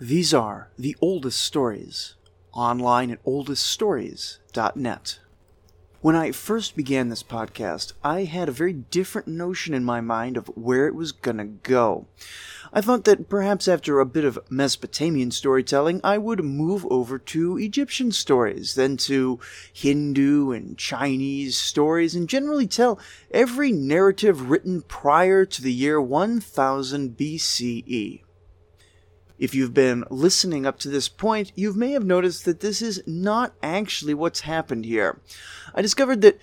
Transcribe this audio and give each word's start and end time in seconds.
These 0.00 0.34
are 0.34 0.70
the 0.76 0.96
oldest 1.00 1.40
stories, 1.40 2.16
online 2.52 3.12
at 3.12 3.24
oldeststories.net. 3.24 5.20
When 6.00 6.16
I 6.16 6.32
first 6.32 6.74
began 6.74 7.10
this 7.10 7.22
podcast, 7.22 7.92
I 8.02 8.24
had 8.24 8.48
a 8.48 8.52
very 8.52 8.72
different 8.72 9.28
notion 9.28 9.72
in 9.72 9.84
my 9.84 10.00
mind 10.00 10.36
of 10.36 10.48
where 10.56 10.88
it 10.88 10.96
was 10.96 11.12
gonna 11.12 11.44
go. 11.44 12.08
I 12.72 12.80
thought 12.80 13.04
that 13.04 13.28
perhaps 13.28 13.68
after 13.68 14.00
a 14.00 14.04
bit 14.04 14.24
of 14.24 14.40
Mesopotamian 14.50 15.30
storytelling, 15.30 16.00
I 16.02 16.18
would 16.18 16.44
move 16.44 16.84
over 16.90 17.16
to 17.16 17.56
Egyptian 17.56 18.10
stories, 18.10 18.74
then 18.74 18.96
to 18.96 19.38
Hindu 19.72 20.50
and 20.50 20.76
Chinese 20.76 21.56
stories, 21.56 22.16
and 22.16 22.28
generally 22.28 22.66
tell 22.66 22.98
every 23.30 23.70
narrative 23.70 24.50
written 24.50 24.82
prior 24.82 25.44
to 25.44 25.62
the 25.62 25.72
year 25.72 26.00
1000 26.00 27.16
BCE. 27.16 28.24
If 29.38 29.54
you've 29.54 29.74
been 29.74 30.04
listening 30.10 30.64
up 30.64 30.78
to 30.80 30.88
this 30.88 31.08
point, 31.08 31.52
you 31.56 31.72
may 31.72 31.90
have 31.92 32.04
noticed 32.04 32.44
that 32.44 32.60
this 32.60 32.80
is 32.80 33.02
not 33.06 33.54
actually 33.62 34.14
what's 34.14 34.40
happened 34.40 34.84
here. 34.84 35.20
I 35.74 35.82
discovered 35.82 36.20
that 36.20 36.38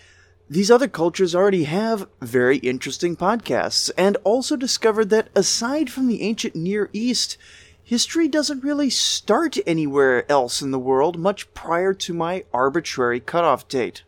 these 0.49 0.69
other 0.69 0.89
cultures 0.89 1.33
already 1.33 1.63
have 1.63 2.09
very 2.19 2.57
interesting 2.57 3.15
podcasts, 3.15 3.89
and 3.97 4.17
also 4.25 4.57
discovered 4.57 5.09
that 5.09 5.29
aside 5.33 5.89
from 5.89 6.07
the 6.07 6.21
ancient 6.21 6.53
Near 6.53 6.89
East, 6.91 7.37
history 7.81 8.27
doesn't 8.27 8.63
really 8.63 8.89
start 8.89 9.57
anywhere 9.65 10.29
else 10.29 10.61
in 10.61 10.71
the 10.71 10.79
world 10.79 11.17
much 11.17 11.53
prior 11.53 11.93
to 11.93 12.13
my 12.13 12.43
arbitrary 12.53 13.21
cutoff 13.21 13.69
date. 13.69 14.03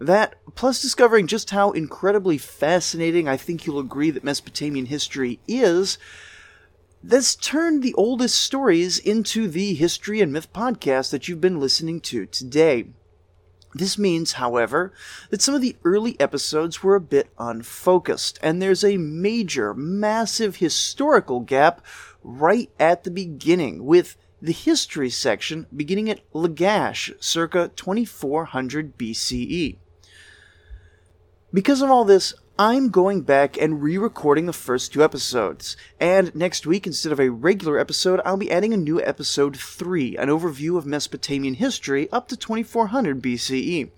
That, 0.00 0.34
plus 0.56 0.82
discovering 0.82 1.28
just 1.28 1.50
how 1.50 1.70
incredibly 1.70 2.38
fascinating 2.38 3.28
I 3.28 3.36
think 3.36 3.64
you'll 3.64 3.78
agree 3.78 4.10
that 4.10 4.24
Mesopotamian 4.24 4.86
history 4.86 5.38
is, 5.46 5.98
this 7.02 7.36
turned 7.36 7.82
the 7.82 7.94
oldest 7.94 8.40
stories 8.40 8.98
into 8.98 9.46
the 9.48 9.74
History 9.74 10.20
and 10.20 10.32
Myth 10.32 10.52
podcast 10.52 11.10
that 11.10 11.28
you've 11.28 11.40
been 11.40 11.60
listening 11.60 12.00
to 12.02 12.26
today. 12.26 12.86
This 13.74 13.98
means, 13.98 14.32
however, 14.32 14.92
that 15.30 15.42
some 15.42 15.54
of 15.54 15.60
the 15.60 15.76
early 15.84 16.18
episodes 16.18 16.82
were 16.82 16.96
a 16.96 17.00
bit 17.00 17.30
unfocused, 17.38 18.38
and 18.42 18.60
there's 18.60 18.82
a 18.82 18.96
major, 18.96 19.74
massive 19.74 20.56
historical 20.56 21.40
gap 21.40 21.84
right 22.24 22.70
at 22.80 23.04
the 23.04 23.10
beginning, 23.10 23.84
with 23.84 24.16
the 24.40 24.52
history 24.52 25.10
section 25.10 25.66
beginning 25.74 26.08
at 26.10 26.28
Lagash, 26.32 27.12
circa 27.22 27.70
2400 27.76 28.96
BCE. 28.96 29.76
Because 31.52 31.82
of 31.82 31.90
all 31.90 32.04
this, 32.04 32.34
I'm 32.60 32.88
going 32.88 33.20
back 33.20 33.56
and 33.56 33.80
re 33.80 33.96
recording 33.98 34.46
the 34.46 34.52
first 34.52 34.92
two 34.92 35.04
episodes. 35.04 35.76
And 36.00 36.34
next 36.34 36.66
week, 36.66 36.88
instead 36.88 37.12
of 37.12 37.20
a 37.20 37.30
regular 37.30 37.78
episode, 37.78 38.20
I'll 38.24 38.36
be 38.36 38.50
adding 38.50 38.74
a 38.74 38.76
new 38.76 39.00
episode 39.00 39.56
3, 39.56 40.16
an 40.16 40.28
overview 40.28 40.76
of 40.76 40.84
Mesopotamian 40.84 41.54
history 41.54 42.10
up 42.10 42.26
to 42.26 42.36
2400 42.36 43.22
BCE. 43.22 43.90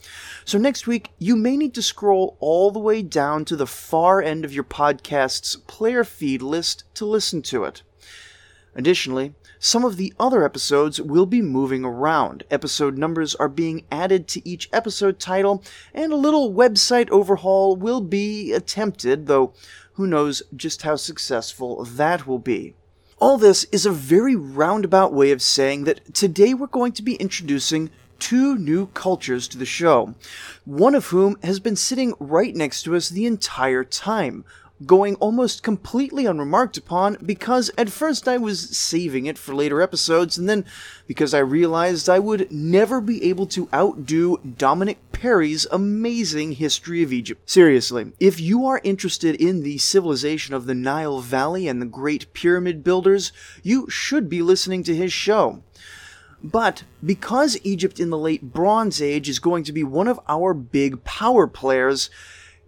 So 0.45 0.59
next 0.59 0.87
week, 0.87 1.09
you 1.19 1.37
may 1.37 1.57
need 1.57 1.73
to 1.73 1.83
scroll 1.83 2.37
all 2.39 2.71
the 2.71 2.79
way 2.79 3.01
down 3.01 3.47
to 3.47 3.57
the 3.57 3.67
far 3.67 4.21
end 4.21 4.45
of 4.45 4.53
your 4.53 4.65
podcast's 4.65 5.57
player 5.57 6.05
feed 6.05 6.43
list 6.43 6.85
to 6.97 7.07
listen 7.07 7.41
to 7.41 7.65
it. 7.65 7.83
Additionally, 8.75 9.33
some 9.63 9.85
of 9.85 9.99
the 9.99 10.15
other 10.19 10.43
episodes 10.43 11.03
will 11.03 11.27
be 11.27 11.43
moving 11.43 11.85
around. 11.85 12.45
Episode 12.51 12.97
numbers 12.97 13.35
are 13.35 13.49
being 13.49 13.85
added 13.93 14.27
to 14.27 14.49
each 14.49 14.71
episode 14.73 15.21
title, 15.21 15.63
and 15.93 16.13
a 16.13 16.17
little 16.17 16.51
website 16.51 17.11
overhaul 17.11 17.77
will 17.77 18.01
be 18.01 18.55
attempted, 18.55 19.27
though 19.27 19.53
who 19.93 20.07
knows 20.07 20.43
just 20.57 20.81
how 20.81 20.97
successful 20.97 21.85
that 21.85 22.27
will 22.27 22.39
be. 22.39 22.75
All 23.19 23.37
this 23.37 23.65
is 23.65 23.85
a 23.85 23.91
very 23.91 24.35
roundabout 24.35 25.13
way 25.13 25.31
of 25.31 25.43
saying 25.43 25.85
that 25.85 26.15
today 26.15 26.55
we're 26.55 26.67
going 26.67 26.93
to 26.93 27.03
be 27.03 27.17
introducing 27.17 27.91
two 28.19 28.57
new 28.57 28.87
cultures 28.87 29.47
to 29.49 29.59
the 29.59 29.67
show, 29.67 30.15
one 30.65 30.95
of 30.95 31.09
whom 31.09 31.37
has 31.43 31.61
been 31.61 31.77
sitting 31.77 32.15
right 32.19 32.57
next 32.57 32.85
to 32.85 32.97
us 32.97 33.11
the 33.11 33.27
entire 33.27 33.85
time 33.85 34.43
going 34.87 35.15
almost 35.17 35.63
completely 35.63 36.27
unremarked 36.27 36.77
upon 36.77 37.19
because 37.25 37.71
at 37.77 37.91
first 37.91 38.27
I 38.27 38.39
was 38.39 38.77
saving 38.77 39.27
it 39.27 39.39
for 39.39 39.55
later 39.55 39.83
episodes, 39.83 40.39
and 40.39 40.49
then 40.49 40.65
because 41.07 41.35
I 41.35 41.41
realized 41.41 42.09
I 42.09 42.19
would 42.19 42.51
never 42.51 43.01
be 43.01 43.23
able 43.25 43.47
to 43.49 43.69
outdo 43.75 44.39
Dominic 44.39 44.99
Perry's 45.13 45.67
amazing 45.71 46.53
history 46.53 47.03
of 47.03 47.13
Egypt. 47.13 47.49
Seriously, 47.49 48.13
if 48.19 48.41
you 48.41 48.67
are 48.67 48.81
interested 48.83 49.35
in 49.35 49.63
the 49.63 49.79
civilization 49.79 50.55
of 50.55 50.67
the 50.67 50.75
Nile 50.75 51.21
Valley 51.21 51.69
and 51.69 51.81
the 51.83 51.87
great 51.87 52.33
pyramid 52.33 52.83
builders, 52.83 53.33
you 53.63 53.89
should 53.91 54.29
be 54.29 54.43
listening 54.43 54.83
to 54.85 54.97
his 54.97 55.13
show. 55.13 55.63
But 56.43 56.85
because 57.05 57.59
Egypt 57.65 58.01
in 58.01 58.09
the 58.09 58.17
late 58.17 58.53
Bronze 58.53 59.03
Age 59.03 59.29
is 59.29 59.39
going 59.39 59.63
to 59.65 59.73
be 59.73 59.85
one 59.85 60.09
of 60.09 60.19
our 60.27 60.55
big 60.55 61.05
power 61.05 61.47
players, 61.47 62.09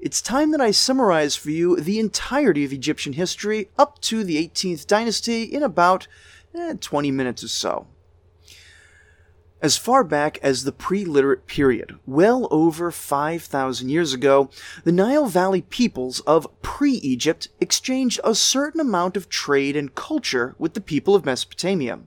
it's 0.03 0.21
time 0.21 0.51
that 0.51 0.61
I 0.61 0.73
summarize 0.73 1.37
for 1.37 1.51
you 1.51 1.77
the 1.77 2.01
entirety 2.01 2.65
of 2.65 2.73
Egyptian 2.73 3.13
history 3.13 3.71
up 3.79 4.01
to 4.01 4.25
the 4.25 4.37
18th 4.37 4.89
dynasty 4.89 5.45
in 5.45 5.63
about 5.63 6.09
eh, 6.57 6.75
20 6.81 7.13
minutes 7.13 7.45
or 7.45 7.49
so. 7.49 7.87
As 9.63 9.77
far 9.77 10.03
back 10.03 10.39
as 10.43 10.65
the 10.65 10.73
pre 10.73 11.05
literate 11.05 11.47
period, 11.47 11.95
well 12.05 12.49
over 12.51 12.91
5,000 12.91 13.89
years 13.89 14.13
ago, 14.13 14.51
the 14.83 14.91
Nile 14.91 15.27
Valley 15.27 15.63
peoples 15.63 16.19
of 16.21 16.49
pre 16.63 16.95
Egypt 16.95 17.47
exchanged 17.61 18.19
a 18.25 18.35
certain 18.35 18.81
amount 18.81 19.17
of 19.17 19.29
trade 19.29 19.77
and 19.77 19.95
culture 19.95 20.57
with 20.59 20.75
the 20.75 20.81
people 20.81 21.15
of 21.15 21.25
Mesopotamia. 21.25 22.01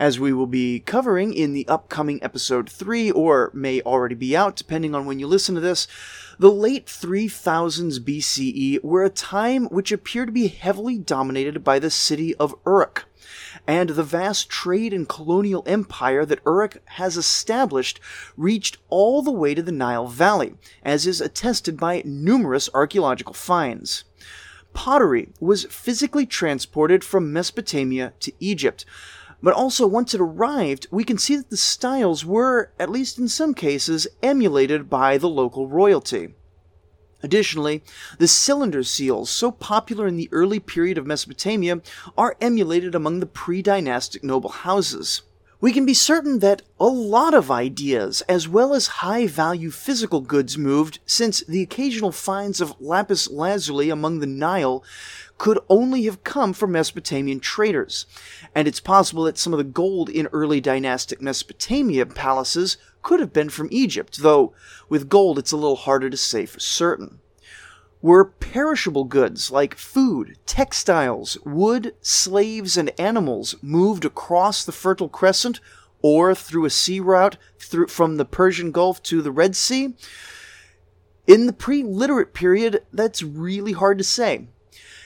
As 0.00 0.18
we 0.18 0.32
will 0.32 0.46
be 0.46 0.80
covering 0.80 1.34
in 1.34 1.52
the 1.52 1.68
upcoming 1.68 2.22
episode 2.22 2.70
3, 2.70 3.10
or 3.10 3.50
may 3.52 3.82
already 3.82 4.14
be 4.14 4.34
out 4.34 4.56
depending 4.56 4.94
on 4.94 5.04
when 5.04 5.18
you 5.18 5.26
listen 5.26 5.54
to 5.56 5.60
this, 5.60 5.86
the 6.38 6.50
late 6.50 6.86
3000s 6.86 7.98
BCE 8.00 8.82
were 8.82 9.04
a 9.04 9.10
time 9.10 9.66
which 9.66 9.92
appeared 9.92 10.28
to 10.28 10.32
be 10.32 10.48
heavily 10.48 10.96
dominated 10.96 11.62
by 11.62 11.78
the 11.78 11.90
city 11.90 12.34
of 12.36 12.54
Uruk 12.64 13.04
and 13.66 13.90
the 13.90 14.02
vast 14.02 14.48
trade 14.48 14.94
and 14.94 15.06
colonial 15.06 15.62
empire 15.66 16.24
that 16.24 16.40
Uruk 16.46 16.78
has 16.92 17.18
established 17.18 18.00
reached 18.38 18.78
all 18.88 19.20
the 19.20 19.30
way 19.30 19.54
to 19.54 19.62
the 19.62 19.70
Nile 19.70 20.06
Valley, 20.06 20.54
as 20.82 21.06
is 21.06 21.20
attested 21.20 21.76
by 21.76 22.00
numerous 22.06 22.70
archaeological 22.72 23.34
finds. 23.34 24.04
Pottery 24.72 25.28
was 25.40 25.64
physically 25.64 26.24
transported 26.24 27.04
from 27.04 27.34
Mesopotamia 27.34 28.14
to 28.20 28.32
Egypt, 28.40 28.86
but 29.42 29.54
also 29.54 29.86
once 29.86 30.14
it 30.14 30.20
arrived, 30.20 30.86
we 30.90 31.04
can 31.04 31.18
see 31.18 31.36
that 31.36 31.50
the 31.50 31.56
styles 31.56 32.24
were, 32.24 32.70
at 32.78 32.90
least 32.90 33.18
in 33.18 33.28
some 33.28 33.54
cases, 33.54 34.06
emulated 34.22 34.90
by 34.90 35.16
the 35.18 35.28
local 35.28 35.66
royalty. 35.66 36.34
Additionally, 37.22 37.82
the 38.18 38.28
cylinder 38.28 38.82
seals, 38.82 39.28
so 39.28 39.50
popular 39.50 40.06
in 40.06 40.16
the 40.16 40.28
early 40.32 40.58
period 40.58 40.96
of 40.96 41.06
Mesopotamia, 41.06 41.80
are 42.16 42.36
emulated 42.40 42.94
among 42.94 43.20
the 43.20 43.26
pre 43.26 43.60
dynastic 43.60 44.24
noble 44.24 44.50
houses. 44.50 45.22
We 45.60 45.72
can 45.74 45.84
be 45.84 45.92
certain 45.92 46.38
that 46.38 46.62
a 46.78 46.86
lot 46.86 47.34
of 47.34 47.50
ideas, 47.50 48.22
as 48.22 48.48
well 48.48 48.72
as 48.72 48.86
high 48.86 49.26
value 49.26 49.70
physical 49.70 50.22
goods, 50.22 50.56
moved, 50.56 51.00
since 51.04 51.40
the 51.40 51.60
occasional 51.60 52.12
finds 52.12 52.62
of 52.62 52.74
lapis 52.80 53.28
lazuli 53.28 53.90
among 53.90 54.20
the 54.20 54.26
Nile 54.26 54.82
could 55.40 55.58
only 55.70 56.02
have 56.02 56.22
come 56.22 56.52
from 56.52 56.72
Mesopotamian 56.72 57.40
traders. 57.40 58.04
And 58.54 58.68
it's 58.68 58.78
possible 58.78 59.24
that 59.24 59.38
some 59.38 59.54
of 59.54 59.56
the 59.56 59.64
gold 59.64 60.10
in 60.10 60.28
early 60.34 60.60
dynastic 60.60 61.22
Mesopotamia 61.22 62.04
palaces 62.04 62.76
could 63.00 63.20
have 63.20 63.32
been 63.32 63.48
from 63.48 63.68
Egypt, 63.70 64.18
though 64.20 64.52
with 64.90 65.08
gold 65.08 65.38
it's 65.38 65.50
a 65.50 65.56
little 65.56 65.76
harder 65.76 66.10
to 66.10 66.16
say 66.18 66.44
for 66.44 66.60
certain. 66.60 67.20
Were 68.02 68.26
perishable 68.26 69.04
goods 69.04 69.50
like 69.50 69.78
food, 69.78 70.36
textiles, 70.44 71.38
wood, 71.42 71.94
slaves, 72.02 72.76
and 72.76 72.92
animals 73.00 73.56
moved 73.62 74.04
across 74.04 74.62
the 74.62 74.72
Fertile 74.72 75.08
Crescent 75.08 75.58
or 76.02 76.34
through 76.34 76.66
a 76.66 76.70
sea 76.70 77.00
route 77.00 77.38
through, 77.58 77.86
from 77.86 78.18
the 78.18 78.26
Persian 78.26 78.72
Gulf 78.72 79.02
to 79.04 79.22
the 79.22 79.32
Red 79.32 79.56
Sea? 79.56 79.94
In 81.26 81.46
the 81.46 81.54
pre 81.54 81.82
literate 81.82 82.34
period, 82.34 82.82
that's 82.92 83.22
really 83.22 83.72
hard 83.72 83.96
to 83.96 84.04
say. 84.04 84.48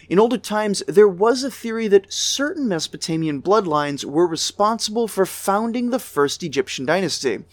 In 0.09 0.19
older 0.19 0.37
times, 0.37 0.83
there 0.87 1.09
was 1.09 1.43
a 1.43 1.51
theory 1.51 1.89
that 1.89 2.13
certain 2.13 2.69
Mesopotamian 2.69 3.41
bloodlines 3.41 4.05
were 4.05 4.27
responsible 4.27 5.09
for 5.09 5.25
founding 5.25 5.91
the 5.91 5.99
first 5.99 6.43
Egyptian 6.43 6.85
dynasty, 6.85 7.45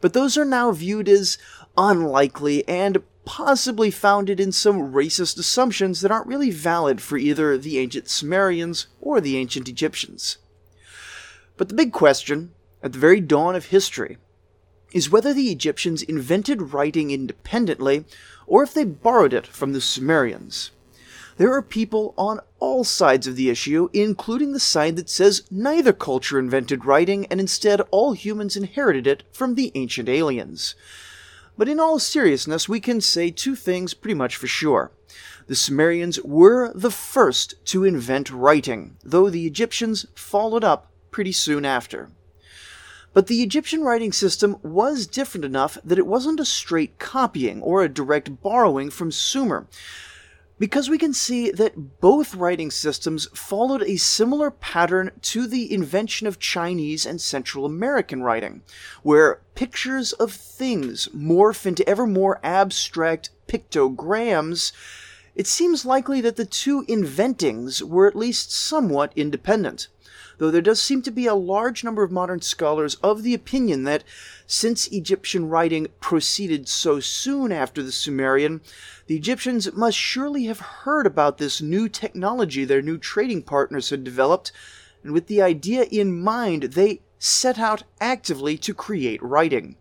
but 0.00 0.14
those 0.14 0.38
are 0.38 0.44
now 0.44 0.72
viewed 0.72 1.08
as 1.08 1.36
unlikely 1.76 2.66
and 2.66 3.02
possibly 3.26 3.90
founded 3.90 4.40
in 4.40 4.50
some 4.52 4.92
racist 4.92 5.38
assumptions 5.38 6.00
that 6.00 6.10
aren't 6.10 6.26
really 6.26 6.50
valid 6.50 7.02
for 7.02 7.18
either 7.18 7.58
the 7.58 7.78
ancient 7.78 8.08
Sumerians 8.08 8.86
or 9.02 9.20
the 9.20 9.36
ancient 9.36 9.68
Egyptians. 9.68 10.38
But 11.58 11.68
the 11.68 11.74
big 11.74 11.92
question, 11.92 12.52
at 12.82 12.94
the 12.94 12.98
very 12.98 13.20
dawn 13.20 13.54
of 13.54 13.66
history, 13.66 14.16
is 14.92 15.10
whether 15.10 15.34
the 15.34 15.50
Egyptians 15.50 16.02
invented 16.02 16.72
writing 16.72 17.10
independently 17.10 18.06
or 18.46 18.62
if 18.62 18.72
they 18.72 18.84
borrowed 18.84 19.34
it 19.34 19.46
from 19.46 19.74
the 19.74 19.80
Sumerians. 19.82 20.70
There 21.38 21.52
are 21.52 21.62
people 21.62 22.14
on 22.18 22.40
all 22.58 22.82
sides 22.82 23.28
of 23.28 23.36
the 23.36 23.48
issue, 23.48 23.90
including 23.92 24.52
the 24.52 24.58
side 24.58 24.96
that 24.96 25.08
says 25.08 25.44
neither 25.52 25.92
culture 25.92 26.36
invented 26.36 26.84
writing 26.84 27.26
and 27.26 27.38
instead 27.38 27.80
all 27.92 28.12
humans 28.12 28.56
inherited 28.56 29.06
it 29.06 29.22
from 29.30 29.54
the 29.54 29.70
ancient 29.76 30.08
aliens. 30.08 30.74
But 31.56 31.68
in 31.68 31.78
all 31.78 32.00
seriousness, 32.00 32.68
we 32.68 32.80
can 32.80 33.00
say 33.00 33.30
two 33.30 33.54
things 33.54 33.94
pretty 33.94 34.14
much 34.14 34.34
for 34.34 34.48
sure. 34.48 34.90
The 35.46 35.54
Sumerians 35.54 36.20
were 36.24 36.72
the 36.74 36.90
first 36.90 37.54
to 37.66 37.84
invent 37.84 38.30
writing, 38.30 38.96
though 39.04 39.30
the 39.30 39.46
Egyptians 39.46 40.06
followed 40.16 40.64
up 40.64 40.90
pretty 41.12 41.32
soon 41.32 41.64
after. 41.64 42.10
But 43.12 43.28
the 43.28 43.44
Egyptian 43.44 43.82
writing 43.82 44.12
system 44.12 44.56
was 44.62 45.06
different 45.06 45.44
enough 45.44 45.78
that 45.84 45.98
it 45.98 46.06
wasn't 46.06 46.40
a 46.40 46.44
straight 46.44 46.98
copying 46.98 47.62
or 47.62 47.82
a 47.82 47.88
direct 47.88 48.42
borrowing 48.42 48.90
from 48.90 49.12
Sumer, 49.12 49.68
because 50.58 50.90
we 50.90 50.98
can 50.98 51.12
see 51.12 51.50
that 51.50 52.00
both 52.00 52.34
writing 52.34 52.70
systems 52.70 53.28
followed 53.34 53.82
a 53.82 53.96
similar 53.96 54.50
pattern 54.50 55.10
to 55.22 55.46
the 55.46 55.72
invention 55.72 56.26
of 56.26 56.38
Chinese 56.38 57.06
and 57.06 57.20
Central 57.20 57.64
American 57.64 58.22
writing, 58.22 58.62
where 59.02 59.40
pictures 59.54 60.12
of 60.14 60.32
things 60.32 61.08
morph 61.14 61.66
into 61.66 61.88
ever 61.88 62.06
more 62.06 62.40
abstract 62.42 63.30
pictograms. 63.46 64.72
It 65.34 65.46
seems 65.46 65.84
likely 65.84 66.20
that 66.20 66.36
the 66.36 66.44
two 66.44 66.84
inventings 66.86 67.82
were 67.82 68.08
at 68.08 68.16
least 68.16 68.52
somewhat 68.52 69.12
independent 69.14 69.88
though 70.38 70.50
there 70.50 70.62
does 70.62 70.80
seem 70.80 71.02
to 71.02 71.10
be 71.10 71.26
a 71.26 71.34
large 71.34 71.84
number 71.84 72.02
of 72.02 72.10
modern 72.10 72.40
scholars 72.40 72.94
of 72.96 73.22
the 73.22 73.34
opinion 73.34 73.84
that 73.84 74.04
since 74.46 74.86
Egyptian 74.88 75.48
writing 75.48 75.88
proceeded 76.00 76.68
so 76.68 77.00
soon 77.00 77.52
after 77.52 77.82
the 77.82 77.92
Sumerian, 77.92 78.60
the 79.06 79.16
Egyptians 79.16 79.72
must 79.74 79.98
surely 79.98 80.44
have 80.44 80.60
heard 80.60 81.06
about 81.06 81.38
this 81.38 81.60
new 81.60 81.88
technology 81.88 82.64
their 82.64 82.82
new 82.82 82.96
trading 82.96 83.42
partners 83.42 83.90
had 83.90 84.04
developed, 84.04 84.52
and 85.02 85.12
with 85.12 85.26
the 85.26 85.42
idea 85.42 85.82
in 85.84 86.20
mind, 86.20 86.62
they 86.62 87.00
set 87.18 87.58
out 87.58 87.82
actively 88.00 88.56
to 88.58 88.72
create 88.72 89.22
writing. 89.22 89.76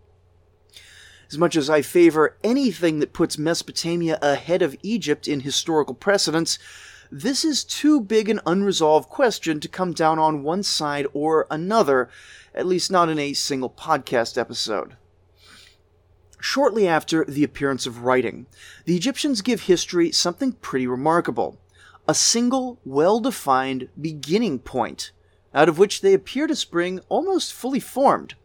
As 1.30 1.38
much 1.38 1.56
as 1.56 1.70
I 1.70 1.82
favor 1.82 2.38
anything 2.44 3.00
that 3.00 3.14
puts 3.14 3.38
Mesopotamia 3.38 4.18
ahead 4.22 4.62
of 4.62 4.78
Egypt 4.82 5.28
in 5.28 5.42
historical 5.42 5.94
precedence, 5.94 6.58
this 7.12 7.46
is 7.46 7.64
too 7.64 8.02
big 8.02 8.30
an 8.30 8.40
unresolved 8.46 9.10
question 9.10 9.60
to 9.60 9.68
come 9.68 9.94
down 9.94 10.20
on 10.20 10.44
one 10.44 10.64
side 10.64 11.08
or 11.14 11.48
another, 11.50 12.10
at 12.54 12.66
least 12.66 12.92
not 12.92 13.10
in 13.10 13.20
a 13.20 13.34
single 13.34 13.70
podcast 13.70 14.38
episode. 14.38 14.96
Shortly 16.40 16.88
after 16.88 17.26
the 17.26 17.44
appearance 17.44 17.88
of 17.88 18.04
writing, 18.04 18.46
the 18.86 18.96
Egyptians 18.96 19.42
give 19.42 19.62
history 19.62 20.12
something 20.12 20.54
pretty 20.54 20.88
remarkable 20.88 21.60
a 22.08 22.14
single, 22.14 22.80
well 22.86 23.20
defined 23.20 23.90
beginning 24.00 24.60
point, 24.60 25.12
out 25.54 25.68
of 25.68 25.78
which 25.78 26.02
they 26.02 26.14
appear 26.14 26.48
to 26.48 26.56
spring 26.56 27.02
almost 27.10 27.54
fully 27.54 27.82
formed. 27.82 28.36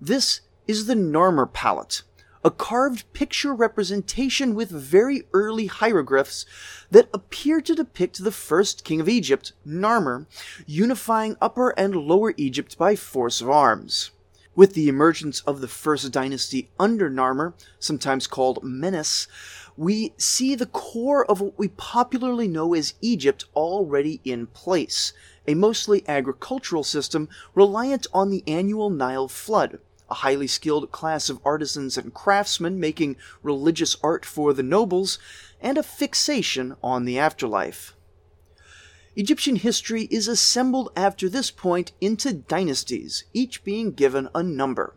This 0.00 0.42
is 0.68 0.86
the 0.86 0.94
Narmer 0.94 1.52
palette, 1.52 2.02
a 2.42 2.50
carved 2.50 3.12
picture 3.12 3.52
representation 3.52 4.54
with 4.54 4.70
very 4.70 5.24
early 5.34 5.66
hieroglyphs 5.66 6.46
that 6.90 7.10
appear 7.12 7.60
to 7.60 7.74
depict 7.74 8.24
the 8.24 8.32
first 8.32 8.82
king 8.82 8.98
of 8.98 9.08
Egypt, 9.10 9.52
Narmer, 9.66 10.26
unifying 10.66 11.36
Upper 11.42 11.70
and 11.70 11.94
Lower 11.94 12.32
Egypt 12.38 12.78
by 12.78 12.96
force 12.96 13.42
of 13.42 13.50
arms. 13.50 14.10
With 14.56 14.72
the 14.72 14.88
emergence 14.88 15.40
of 15.42 15.60
the 15.60 15.68
first 15.68 16.10
dynasty 16.12 16.70
under 16.78 17.10
Narmer, 17.10 17.52
sometimes 17.78 18.26
called 18.26 18.64
Menes, 18.64 19.28
we 19.76 20.14
see 20.16 20.54
the 20.54 20.66
core 20.66 21.30
of 21.30 21.42
what 21.42 21.58
we 21.58 21.68
popularly 21.68 22.48
know 22.48 22.72
as 22.74 22.94
Egypt 23.02 23.44
already 23.54 24.20
in 24.24 24.46
place, 24.46 25.12
a 25.46 25.54
mostly 25.54 26.08
agricultural 26.08 26.84
system 26.84 27.28
reliant 27.54 28.06
on 28.14 28.30
the 28.30 28.42
annual 28.46 28.88
Nile 28.88 29.28
flood 29.28 29.78
a 30.10 30.14
highly 30.14 30.46
skilled 30.46 30.90
class 30.90 31.30
of 31.30 31.40
artisans 31.44 31.96
and 31.96 32.12
craftsmen 32.12 32.80
making 32.80 33.16
religious 33.42 33.96
art 34.02 34.24
for 34.24 34.52
the 34.52 34.62
nobles, 34.62 35.18
and 35.60 35.78
a 35.78 35.82
fixation 35.82 36.76
on 36.82 37.04
the 37.04 37.18
afterlife. 37.18 37.94
Egyptian 39.16 39.56
history 39.56 40.02
is 40.10 40.28
assembled 40.28 40.90
after 40.96 41.28
this 41.28 41.50
point 41.50 41.92
into 42.00 42.32
dynasties, 42.32 43.24
each 43.32 43.64
being 43.64 43.92
given 43.92 44.28
a 44.34 44.42
number. 44.42 44.96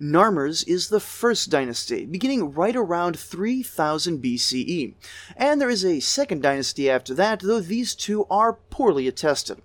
Narmer's 0.00 0.64
is 0.64 0.88
the 0.88 1.00
first 1.00 1.48
dynasty, 1.48 2.04
beginning 2.04 2.52
right 2.52 2.76
around 2.76 3.18
3000 3.18 4.22
BCE, 4.22 4.94
and 5.36 5.60
there 5.60 5.70
is 5.70 5.84
a 5.84 6.00
second 6.00 6.42
dynasty 6.42 6.90
after 6.90 7.14
that, 7.14 7.40
though 7.40 7.60
these 7.60 7.94
two 7.94 8.26
are 8.30 8.54
poorly 8.54 9.06
attested. 9.06 9.62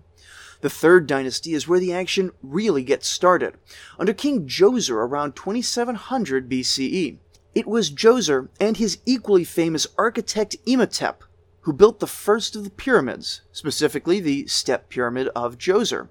The 0.61 0.69
third 0.69 1.07
dynasty 1.07 1.53
is 1.53 1.67
where 1.67 1.79
the 1.79 1.93
action 1.93 2.31
really 2.41 2.83
gets 2.83 3.07
started, 3.07 3.55
under 3.99 4.13
King 4.13 4.47
Djoser 4.47 4.95
around 4.95 5.35
2700 5.35 6.49
BCE. 6.49 7.17
It 7.53 7.67
was 7.67 7.91
Djoser 7.91 8.49
and 8.59 8.77
his 8.77 8.99
equally 9.05 9.43
famous 9.43 9.87
architect 9.97 10.55
Imhotep 10.65 11.23
who 11.61 11.73
built 11.73 11.99
the 11.99 12.07
first 12.07 12.55
of 12.55 12.63
the 12.63 12.69
pyramids, 12.69 13.41
specifically 13.51 14.19
the 14.19 14.47
Step 14.47 14.89
Pyramid 14.89 15.29
of 15.35 15.57
Djoser, 15.57 16.07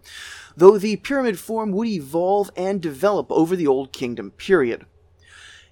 though 0.57 0.79
the 0.79 0.97
pyramid 0.97 1.39
form 1.39 1.73
would 1.73 1.89
evolve 1.89 2.51
and 2.57 2.81
develop 2.81 3.31
over 3.31 3.57
the 3.57 3.67
Old 3.67 3.93
Kingdom 3.93 4.31
period. 4.33 4.87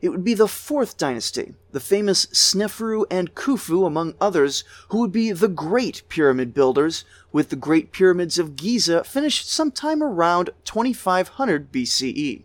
It 0.00 0.10
would 0.10 0.22
be 0.22 0.34
the 0.34 0.46
fourth 0.46 0.96
dynasty, 0.96 1.54
the 1.72 1.80
famous 1.80 2.26
Sneferu 2.26 3.04
and 3.10 3.34
Khufu, 3.34 3.84
among 3.84 4.14
others, 4.20 4.62
who 4.90 4.98
would 4.98 5.10
be 5.10 5.32
the 5.32 5.48
great 5.48 6.02
pyramid 6.08 6.54
builders, 6.54 7.04
with 7.32 7.48
the 7.48 7.56
Great 7.56 7.90
Pyramids 7.90 8.38
of 8.38 8.54
Giza 8.54 9.02
finished 9.02 9.50
sometime 9.50 10.02
around 10.02 10.50
2500 10.64 11.72
BCE. 11.72 12.44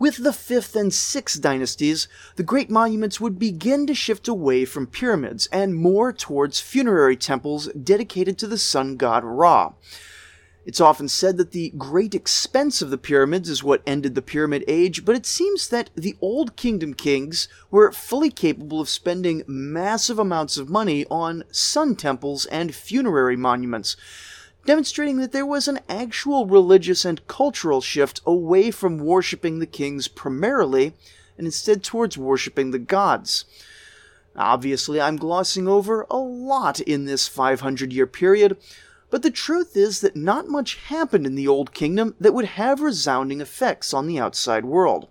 With 0.00 0.16
the 0.24 0.30
5th 0.30 0.74
and 0.74 0.90
6th 0.90 1.40
dynasties, 1.40 2.08
the 2.36 2.42
great 2.42 2.70
monuments 2.70 3.20
would 3.20 3.38
begin 3.38 3.86
to 3.86 3.94
shift 3.94 4.26
away 4.26 4.64
from 4.64 4.86
pyramids 4.86 5.46
and 5.52 5.76
more 5.76 6.12
towards 6.12 6.58
funerary 6.58 7.16
temples 7.16 7.68
dedicated 7.68 8.36
to 8.38 8.46
the 8.46 8.58
sun 8.58 8.96
god 8.96 9.22
Ra, 9.24 9.74
it's 10.66 10.80
often 10.80 11.08
said 11.08 11.38
that 11.38 11.52
the 11.52 11.72
great 11.78 12.14
expense 12.14 12.82
of 12.82 12.90
the 12.90 12.98
pyramids 12.98 13.48
is 13.48 13.64
what 13.64 13.82
ended 13.86 14.14
the 14.14 14.22
Pyramid 14.22 14.62
Age, 14.68 15.06
but 15.06 15.16
it 15.16 15.24
seems 15.24 15.68
that 15.68 15.88
the 15.94 16.16
Old 16.20 16.54
Kingdom 16.54 16.92
kings 16.92 17.48
were 17.70 17.90
fully 17.92 18.30
capable 18.30 18.80
of 18.80 18.88
spending 18.88 19.42
massive 19.46 20.18
amounts 20.18 20.58
of 20.58 20.68
money 20.68 21.06
on 21.10 21.44
sun 21.50 21.96
temples 21.96 22.44
and 22.46 22.74
funerary 22.74 23.36
monuments, 23.36 23.96
demonstrating 24.66 25.16
that 25.16 25.32
there 25.32 25.46
was 25.46 25.66
an 25.66 25.80
actual 25.88 26.46
religious 26.46 27.06
and 27.06 27.26
cultural 27.26 27.80
shift 27.80 28.20
away 28.26 28.70
from 28.70 28.98
worshipping 28.98 29.60
the 29.60 29.66
kings 29.66 30.08
primarily 30.08 30.92
and 31.38 31.46
instead 31.46 31.82
towards 31.82 32.18
worshipping 32.18 32.70
the 32.70 32.78
gods. 32.78 33.46
Obviously, 34.36 35.00
I'm 35.00 35.16
glossing 35.16 35.66
over 35.66 36.06
a 36.10 36.18
lot 36.18 36.80
in 36.80 37.06
this 37.06 37.26
500 37.26 37.94
year 37.94 38.06
period 38.06 38.58
but 39.10 39.22
the 39.22 39.30
truth 39.30 39.76
is 39.76 40.00
that 40.00 40.16
not 40.16 40.48
much 40.48 40.76
happened 40.76 41.26
in 41.26 41.34
the 41.34 41.48
Old 41.48 41.74
Kingdom 41.74 42.14
that 42.20 42.32
would 42.32 42.44
have 42.44 42.80
resounding 42.80 43.40
effects 43.40 43.92
on 43.92 44.06
the 44.06 44.18
outside 44.18 44.64
world. 44.64 45.08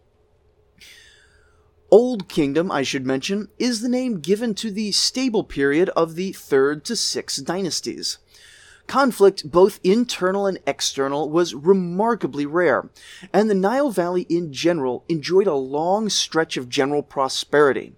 Old 1.92 2.30
Kingdom, 2.30 2.72
I 2.72 2.84
should 2.84 3.06
mention, 3.06 3.50
is 3.58 3.82
the 3.82 3.90
name 3.90 4.20
given 4.20 4.54
to 4.56 4.72
the 4.72 4.92
stable 4.92 5.44
period 5.44 5.90
of 5.90 6.16
the 6.16 6.34
3rd 6.34 6.84
to 6.86 6.94
6th 6.94 7.44
dynasties. 7.44 8.20
Conflict, 8.86 9.52
both 9.52 9.80
internal 9.84 10.48
and 10.48 10.60
external, 10.66 11.30
was 11.30 11.54
remarkably 11.54 12.46
rare, 12.46 12.90
and 13.34 13.50
the 13.50 13.56
Nile 13.56 13.92
Valley 13.92 14.24
in 14.30 14.52
general 14.54 15.04
enjoyed 15.08 15.48
a 15.48 15.54
long 15.54 16.10
stretch 16.10 16.58
of 16.58 16.70
general 16.70 17.04
prosperity. 17.04 17.94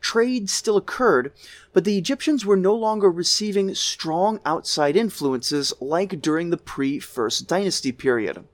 Trade 0.00 0.50
still 0.50 0.76
occurred, 0.76 1.32
but 1.72 1.84
the 1.84 1.96
Egyptians 1.96 2.44
were 2.44 2.56
no 2.56 2.74
longer 2.74 3.10
receiving 3.10 3.74
strong 3.74 4.40
outside 4.44 4.96
influences 4.96 5.72
like 5.80 6.20
during 6.20 6.50
the 6.50 6.56
pre 6.56 6.98
First 6.98 7.46
Dynasty 7.46 7.92
period. 7.92 8.44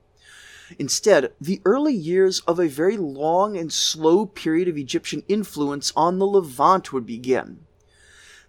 Instead, 0.77 1.31
the 1.39 1.61
early 1.65 1.93
years 1.93 2.41
of 2.41 2.59
a 2.59 2.67
very 2.67 2.97
long 2.97 3.57
and 3.57 3.71
slow 3.71 4.25
period 4.25 4.67
of 4.67 4.77
Egyptian 4.77 5.23
influence 5.27 5.93
on 5.95 6.19
the 6.19 6.27
Levant 6.27 6.91
would 6.91 7.05
begin. 7.05 7.59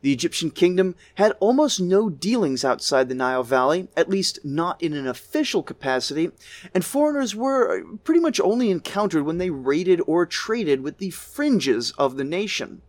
The 0.01 0.13
Egyptian 0.13 0.51
kingdom 0.51 0.95
had 1.17 1.37
almost 1.41 1.81
no 1.81 2.09
dealings 2.09 2.65
outside 2.65 3.09
the 3.09 3.15
Nile 3.15 3.43
Valley, 3.43 3.89
at 3.97 4.09
least 4.09 4.45
not 4.45 4.81
in 4.81 4.93
an 4.93 5.09
official 5.09 5.63
capacity, 5.63 6.31
and 6.73 6.85
foreigners 6.85 7.35
were 7.35 7.83
pretty 8.05 8.21
much 8.21 8.41
only 8.41 8.71
encountered 8.71 9.25
when 9.25 9.39
they 9.39 9.51
raided 9.51 10.01
or 10.07 10.25
traded 10.25 10.83
with 10.83 10.99
the 10.99 11.11
fringes 11.11 11.93
of 11.93 12.17
the 12.17 12.25
nation. 12.25 12.83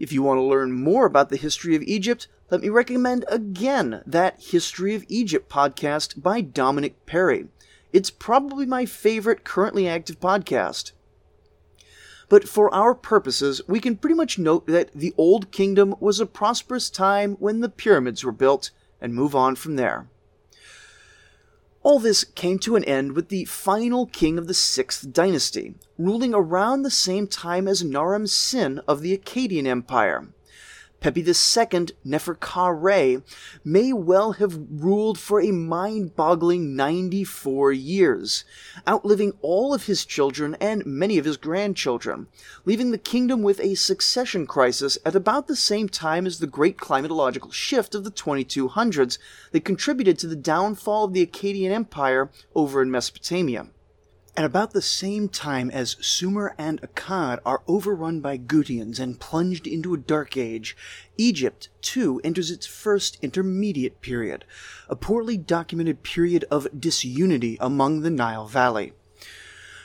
If 0.00 0.12
you 0.12 0.22
want 0.22 0.38
to 0.38 0.42
learn 0.42 0.72
more 0.72 1.04
about 1.04 1.28
the 1.28 1.36
history 1.36 1.76
of 1.76 1.82
Egypt, 1.82 2.26
let 2.50 2.62
me 2.62 2.70
recommend 2.70 3.26
again 3.28 4.02
that 4.06 4.40
History 4.40 4.94
of 4.94 5.04
Egypt 5.08 5.50
podcast 5.50 6.22
by 6.22 6.40
Dominic 6.40 7.04
Perry. 7.04 7.48
It's 7.92 8.08
probably 8.08 8.64
my 8.64 8.86
favorite 8.86 9.44
currently 9.44 9.86
active 9.86 10.18
podcast. 10.18 10.92
but 12.30 12.48
for 12.48 12.72
our 12.72 12.94
purposes, 12.94 13.60
we 13.66 13.80
can 13.80 13.96
pretty 13.96 14.14
much 14.14 14.38
note 14.38 14.66
that 14.68 14.92
the 14.94 15.12
Old 15.18 15.50
Kingdom 15.50 15.94
was 16.00 16.20
a 16.20 16.26
prosperous 16.26 16.88
time 16.88 17.34
when 17.40 17.60
the 17.60 17.68
pyramids 17.68 18.24
were 18.24 18.32
built, 18.32 18.70
and 19.00 19.14
move 19.14 19.34
on 19.34 19.56
from 19.56 19.76
there. 19.76 20.08
All 21.90 21.98
this 21.98 22.22
came 22.22 22.60
to 22.60 22.76
an 22.76 22.84
end 22.84 23.16
with 23.16 23.30
the 23.30 23.46
final 23.46 24.06
king 24.06 24.38
of 24.38 24.46
the 24.46 24.54
Sixth 24.54 25.12
Dynasty, 25.12 25.74
ruling 25.98 26.32
around 26.32 26.82
the 26.82 26.88
same 26.88 27.26
time 27.26 27.66
as 27.66 27.82
Naram 27.82 28.28
Sin 28.28 28.80
of 28.86 29.00
the 29.00 29.18
Akkadian 29.18 29.66
Empire. 29.66 30.28
Pepi 31.00 31.24
II 31.26 31.86
Nefer-Ka-Ra 32.04 33.16
may 33.64 33.92
well 33.92 34.32
have 34.32 34.60
ruled 34.70 35.18
for 35.18 35.40
a 35.40 35.50
mind-boggling 35.50 36.76
94 36.76 37.72
years, 37.72 38.44
outliving 38.86 39.32
all 39.40 39.72
of 39.72 39.86
his 39.86 40.04
children 40.04 40.56
and 40.60 40.84
many 40.84 41.16
of 41.16 41.24
his 41.24 41.38
grandchildren, 41.38 42.26
leaving 42.64 42.90
the 42.90 42.98
kingdom 42.98 43.42
with 43.42 43.60
a 43.60 43.74
succession 43.74 44.46
crisis 44.46 44.98
at 45.04 45.16
about 45.16 45.46
the 45.46 45.56
same 45.56 45.88
time 45.88 46.26
as 46.26 46.38
the 46.38 46.46
great 46.46 46.76
climatological 46.76 47.52
shift 47.52 47.94
of 47.94 48.04
the 48.04 48.10
2200s 48.10 49.18
that 49.52 49.64
contributed 49.64 50.18
to 50.18 50.26
the 50.26 50.36
downfall 50.36 51.04
of 51.04 51.14
the 51.14 51.26
Akkadian 51.26 51.70
Empire 51.70 52.30
over 52.54 52.82
in 52.82 52.90
Mesopotamia. 52.90 53.68
At 54.36 54.44
about 54.44 54.72
the 54.72 54.80
same 54.80 55.28
time 55.28 55.70
as 55.70 55.96
Sumer 56.00 56.54
and 56.56 56.80
Akkad 56.82 57.40
are 57.44 57.62
overrun 57.66 58.20
by 58.20 58.38
Gutians 58.38 59.00
and 59.00 59.18
plunged 59.18 59.66
into 59.66 59.92
a 59.92 59.98
dark 59.98 60.36
age, 60.36 60.76
Egypt, 61.18 61.68
too, 61.82 62.20
enters 62.22 62.50
its 62.50 62.64
first 62.64 63.18
intermediate 63.22 64.00
period, 64.00 64.44
a 64.88 64.94
poorly 64.94 65.36
documented 65.36 66.04
period 66.04 66.44
of 66.50 66.68
disunity 66.78 67.58
among 67.60 68.00
the 68.00 68.10
Nile 68.10 68.46
Valley. 68.46 68.92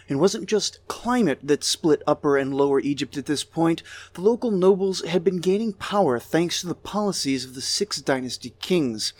It 0.08 0.18
wasn't 0.18 0.46
just 0.46 0.88
climate 0.88 1.40
that 1.42 1.64
split 1.64 2.04
Upper 2.06 2.38
and 2.38 2.54
Lower 2.54 2.80
Egypt 2.80 3.18
at 3.18 3.26
this 3.26 3.44
point. 3.44 3.82
The 4.14 4.22
local 4.22 4.52
nobles 4.52 5.02
had 5.02 5.24
been 5.24 5.40
gaining 5.40 5.74
power 5.74 6.20
thanks 6.20 6.62
to 6.62 6.68
the 6.68 6.76
policies 6.76 7.44
of 7.44 7.56
the 7.56 7.62
Sixth 7.62 8.06
Dynasty 8.06 8.54
kings 8.60 9.14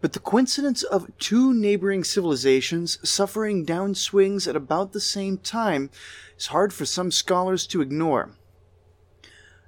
but 0.00 0.12
the 0.14 0.18
coincidence 0.18 0.82
of 0.82 1.10
two 1.18 1.52
neighboring 1.52 2.04
civilizations 2.04 2.98
suffering 3.08 3.66
downswings 3.66 4.48
at 4.48 4.56
about 4.56 4.92
the 4.92 5.00
same 5.00 5.36
time 5.36 5.90
is 6.38 6.46
hard 6.46 6.72
for 6.72 6.86
some 6.86 7.10
scholars 7.10 7.66
to 7.66 7.82
ignore. 7.82 8.30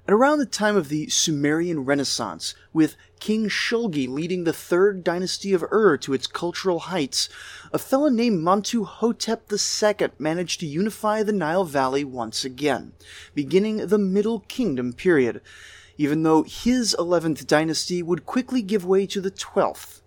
At 0.05 0.13
around 0.13 0.39
the 0.39 0.45
time 0.45 0.75
of 0.75 0.89
the 0.89 1.07
Sumerian 1.07 1.85
Renaissance, 1.85 2.55
with 2.73 2.97
King 3.21 3.47
Shulgi 3.47 4.05
leading 4.05 4.43
the 4.43 4.51
third 4.51 5.01
dynasty 5.01 5.53
of 5.53 5.63
Ur 5.71 5.95
to 5.99 6.13
its 6.13 6.27
cultural 6.27 6.79
heights, 6.79 7.29
a 7.71 7.79
fellow 7.79 8.09
named 8.09 8.43
Montuhotep 8.43 9.49
II 9.49 10.09
managed 10.19 10.59
to 10.59 10.65
unify 10.65 11.23
the 11.23 11.31
Nile 11.31 11.63
Valley 11.63 12.03
once 12.03 12.43
again, 12.43 12.91
beginning 13.33 13.87
the 13.87 13.97
Middle 13.97 14.41
Kingdom 14.41 14.91
period, 14.91 15.39
even 15.97 16.23
though 16.23 16.43
his 16.43 16.93
11th 16.99 17.47
dynasty 17.47 18.03
would 18.03 18.25
quickly 18.25 18.61
give 18.61 18.83
way 18.83 19.05
to 19.05 19.21
the 19.21 19.31
12th. 19.31 20.01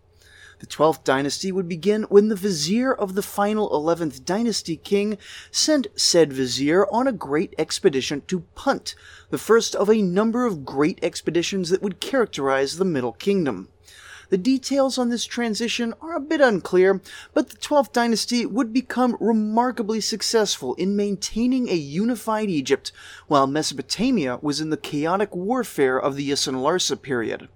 The 0.68 0.74
12th 0.74 1.04
dynasty 1.04 1.52
would 1.52 1.68
begin 1.68 2.02
when 2.08 2.26
the 2.26 2.34
vizier 2.34 2.92
of 2.92 3.14
the 3.14 3.22
final 3.22 3.70
11th 3.70 4.24
dynasty 4.24 4.76
king 4.76 5.16
sent 5.52 5.86
said 5.94 6.32
vizier 6.32 6.92
on 6.92 7.06
a 7.06 7.12
great 7.12 7.54
expedition 7.56 8.22
to 8.26 8.40
Punt, 8.56 8.96
the 9.30 9.38
first 9.38 9.76
of 9.76 9.88
a 9.88 10.02
number 10.02 10.44
of 10.44 10.64
great 10.64 10.98
expeditions 11.04 11.70
that 11.70 11.82
would 11.82 12.00
characterize 12.00 12.78
the 12.78 12.84
Middle 12.84 13.12
Kingdom. 13.12 13.68
The 14.28 14.38
details 14.38 14.98
on 14.98 15.08
this 15.08 15.24
transition 15.24 15.94
are 16.02 16.16
a 16.16 16.20
bit 16.20 16.40
unclear, 16.40 17.00
but 17.32 17.50
the 17.50 17.58
12th 17.58 17.92
dynasty 17.92 18.44
would 18.44 18.72
become 18.72 19.16
remarkably 19.20 20.00
successful 20.00 20.74
in 20.74 20.96
maintaining 20.96 21.68
a 21.68 21.74
unified 21.74 22.50
Egypt, 22.50 22.90
while 23.28 23.46
Mesopotamia 23.46 24.40
was 24.42 24.60
in 24.60 24.70
the 24.70 24.76
chaotic 24.76 25.32
warfare 25.32 25.96
of 25.96 26.16
the 26.16 26.28
Isin 26.30 26.56
Larsa 26.56 27.00
period. 27.00 27.48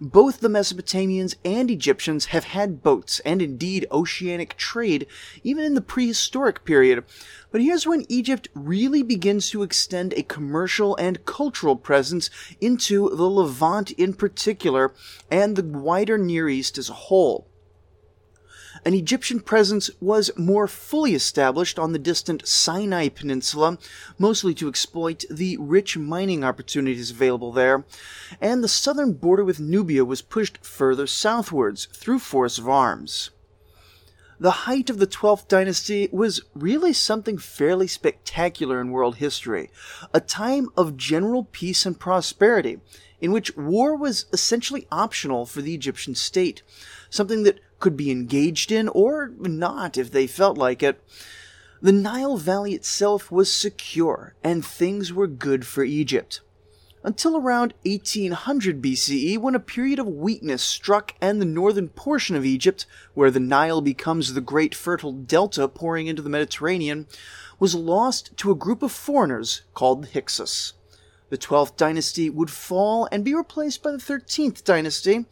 Both 0.00 0.40
the 0.40 0.48
Mesopotamians 0.48 1.36
and 1.44 1.70
Egyptians 1.70 2.26
have 2.26 2.44
had 2.44 2.82
boats 2.82 3.20
and 3.20 3.42
indeed 3.42 3.86
oceanic 3.90 4.56
trade 4.56 5.06
even 5.44 5.64
in 5.64 5.74
the 5.74 5.80
prehistoric 5.80 6.64
period. 6.64 7.04
But 7.50 7.60
here's 7.60 7.86
when 7.86 8.06
Egypt 8.08 8.48
really 8.54 9.02
begins 9.02 9.50
to 9.50 9.62
extend 9.62 10.14
a 10.14 10.22
commercial 10.22 10.96
and 10.96 11.24
cultural 11.24 11.76
presence 11.76 12.30
into 12.60 13.14
the 13.14 13.28
Levant 13.28 13.90
in 13.92 14.14
particular 14.14 14.94
and 15.30 15.56
the 15.56 15.62
wider 15.62 16.16
Near 16.16 16.48
East 16.48 16.78
as 16.78 16.88
a 16.88 16.94
whole 16.94 17.46
an 18.84 18.94
Egyptian 18.94 19.38
presence 19.38 19.90
was 20.00 20.30
more 20.36 20.66
fully 20.66 21.14
established 21.14 21.78
on 21.78 21.92
the 21.92 21.98
distant 21.98 22.46
Sinai 22.46 23.08
Peninsula, 23.08 23.78
mostly 24.18 24.54
to 24.54 24.68
exploit 24.68 25.24
the 25.30 25.56
rich 25.58 25.96
mining 25.96 26.42
opportunities 26.42 27.10
available 27.10 27.52
there, 27.52 27.84
and 28.40 28.62
the 28.62 28.68
southern 28.68 29.12
border 29.12 29.44
with 29.44 29.60
Nubia 29.60 30.04
was 30.04 30.20
pushed 30.20 30.64
further 30.64 31.06
southwards 31.06 31.86
through 31.92 32.18
force 32.18 32.58
of 32.58 32.68
arms. 32.68 33.30
The 34.40 34.66
height 34.66 34.90
of 34.90 34.98
the 34.98 35.06
12th 35.06 35.46
dynasty 35.46 36.08
was 36.10 36.42
really 36.52 36.92
something 36.92 37.38
fairly 37.38 37.86
spectacular 37.86 38.80
in 38.80 38.90
world 38.90 39.16
history, 39.16 39.70
a 40.12 40.18
time 40.18 40.68
of 40.76 40.96
general 40.96 41.44
peace 41.52 41.86
and 41.86 41.96
prosperity, 42.00 42.80
in 43.20 43.30
which 43.30 43.56
war 43.56 43.96
was 43.96 44.26
essentially 44.32 44.88
optional 44.90 45.46
for 45.46 45.62
the 45.62 45.74
Egyptian 45.74 46.16
state, 46.16 46.62
something 47.08 47.44
that 47.44 47.60
could 47.82 47.96
be 47.96 48.10
engaged 48.10 48.72
in 48.72 48.88
or 48.88 49.32
not 49.38 49.98
if 49.98 50.10
they 50.10 50.26
felt 50.26 50.56
like 50.56 50.82
it. 50.82 51.02
The 51.82 51.92
Nile 51.92 52.36
Valley 52.36 52.74
itself 52.74 53.30
was 53.32 53.52
secure, 53.52 54.34
and 54.42 54.64
things 54.64 55.12
were 55.12 55.26
good 55.26 55.66
for 55.66 55.82
Egypt. 55.82 56.40
Until 57.02 57.36
around 57.36 57.74
1800 57.84 58.80
BCE, 58.80 59.36
when 59.36 59.56
a 59.56 59.60
period 59.60 59.98
of 59.98 60.06
weakness 60.06 60.62
struck 60.62 61.14
and 61.20 61.40
the 61.40 61.44
northern 61.44 61.88
portion 61.88 62.36
of 62.36 62.44
Egypt, 62.44 62.86
where 63.14 63.32
the 63.32 63.40
Nile 63.40 63.80
becomes 63.80 64.32
the 64.32 64.40
great 64.40 64.76
fertile 64.76 65.12
delta 65.12 65.66
pouring 65.66 66.06
into 66.06 66.22
the 66.22 66.30
Mediterranean, 66.30 67.08
was 67.58 67.74
lost 67.74 68.36
to 68.36 68.52
a 68.52 68.54
group 68.54 68.84
of 68.84 68.92
foreigners 68.92 69.62
called 69.74 70.04
the 70.04 70.08
Hyksos. 70.08 70.74
The 71.30 71.38
12th 71.38 71.76
dynasty 71.76 72.30
would 72.30 72.50
fall 72.50 73.08
and 73.10 73.24
be 73.24 73.34
replaced 73.34 73.82
by 73.82 73.90
the 73.90 73.98
13th 73.98 74.62
dynasty, 74.62 75.26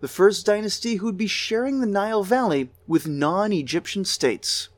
the 0.00 0.08
first 0.08 0.46
dynasty 0.46 0.96
who 0.96 1.06
would 1.06 1.16
be 1.16 1.26
sharing 1.26 1.80
the 1.80 1.86
Nile 1.86 2.24
Valley 2.24 2.70
with 2.86 3.06
non 3.06 3.52
Egyptian 3.52 4.04
states. 4.04 4.68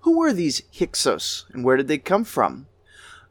Who 0.00 0.18
were 0.18 0.32
these 0.32 0.62
Hyksos, 0.72 1.46
and 1.52 1.64
where 1.64 1.76
did 1.76 1.88
they 1.88 1.98
come 1.98 2.24
from? 2.24 2.66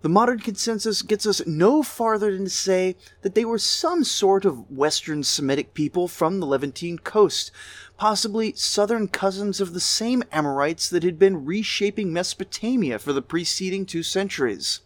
The 0.02 0.10
modern 0.10 0.40
consensus 0.40 1.02
gets 1.02 1.26
us 1.26 1.46
no 1.48 1.82
farther 1.82 2.32
than 2.32 2.44
to 2.44 2.50
say 2.50 2.96
that 3.24 3.34
they 3.34 3.44
were 3.44 3.58
some 3.58 4.04
sort 4.04 4.46
of 4.46 4.70
Western 4.70 5.24
Semitic 5.24 5.74
people 5.74 6.08
from 6.08 6.40
the 6.40 6.46
Levantine 6.46 7.00
coast, 7.00 7.50
possibly 7.98 8.54
southern 8.56 9.08
cousins 9.08 9.60
of 9.60 9.74
the 9.74 9.80
same 9.80 10.24
Amorites 10.32 10.90
that 10.90 11.04
had 11.04 11.18
been 11.18 11.44
reshaping 11.44 12.14
Mesopotamia 12.14 13.00
for 13.00 13.14
the 13.14 13.22
preceding 13.22 13.84
two 13.86 14.04
centuries. 14.04 14.82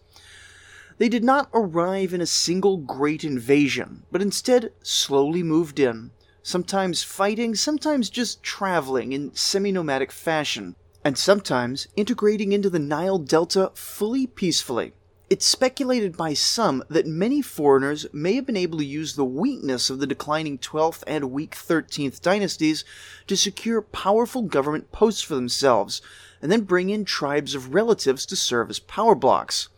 They 1.00 1.08
did 1.08 1.24
not 1.24 1.50
arrive 1.54 2.14
in 2.14 2.20
a 2.20 2.26
single 2.26 2.76
great 2.76 3.24
invasion, 3.24 4.04
but 4.12 4.22
instead 4.22 4.74
slowly 4.84 5.42
moved 5.44 5.80
in, 5.80 6.12
sometimes 6.44 7.04
fighting, 7.04 7.56
sometimes 7.56 8.10
just 8.10 8.44
traveling 8.44 9.14
in 9.14 9.34
semi 9.34 9.72
nomadic 9.72 10.12
fashion, 10.12 10.76
and 11.02 11.18
sometimes 11.18 11.88
integrating 11.96 12.52
into 12.52 12.70
the 12.70 12.80
Nile 12.80 13.18
Delta 13.18 13.72
fully 13.76 14.28
peacefully. 14.28 14.92
It's 15.30 15.48
speculated 15.48 16.18
by 16.18 16.34
some 16.34 16.84
that 16.90 17.08
many 17.08 17.42
foreigners 17.42 18.06
may 18.12 18.36
have 18.36 18.46
been 18.46 18.58
able 18.58 18.80
to 18.80 18.86
use 18.86 19.16
the 19.16 19.24
weakness 19.24 19.90
of 19.90 20.00
the 20.00 20.08
declining 20.08 20.58
12th 20.58 21.04
and 21.08 21.32
weak 21.32 21.56
13th 21.56 22.20
dynasties 22.20 22.84
to 23.28 23.38
secure 23.38 23.82
powerful 23.82 24.42
government 24.42 24.92
posts 24.92 25.22
for 25.22 25.36
themselves, 25.36 26.02
and 26.42 26.52
then 26.52 26.62
bring 26.62 26.90
in 26.90 27.06
tribes 27.06 27.56
of 27.56 27.74
relatives 27.74 28.26
to 28.26 28.36
serve 28.36 28.70
as 28.70 28.80
power 28.80 29.16
blocks. 29.16 29.70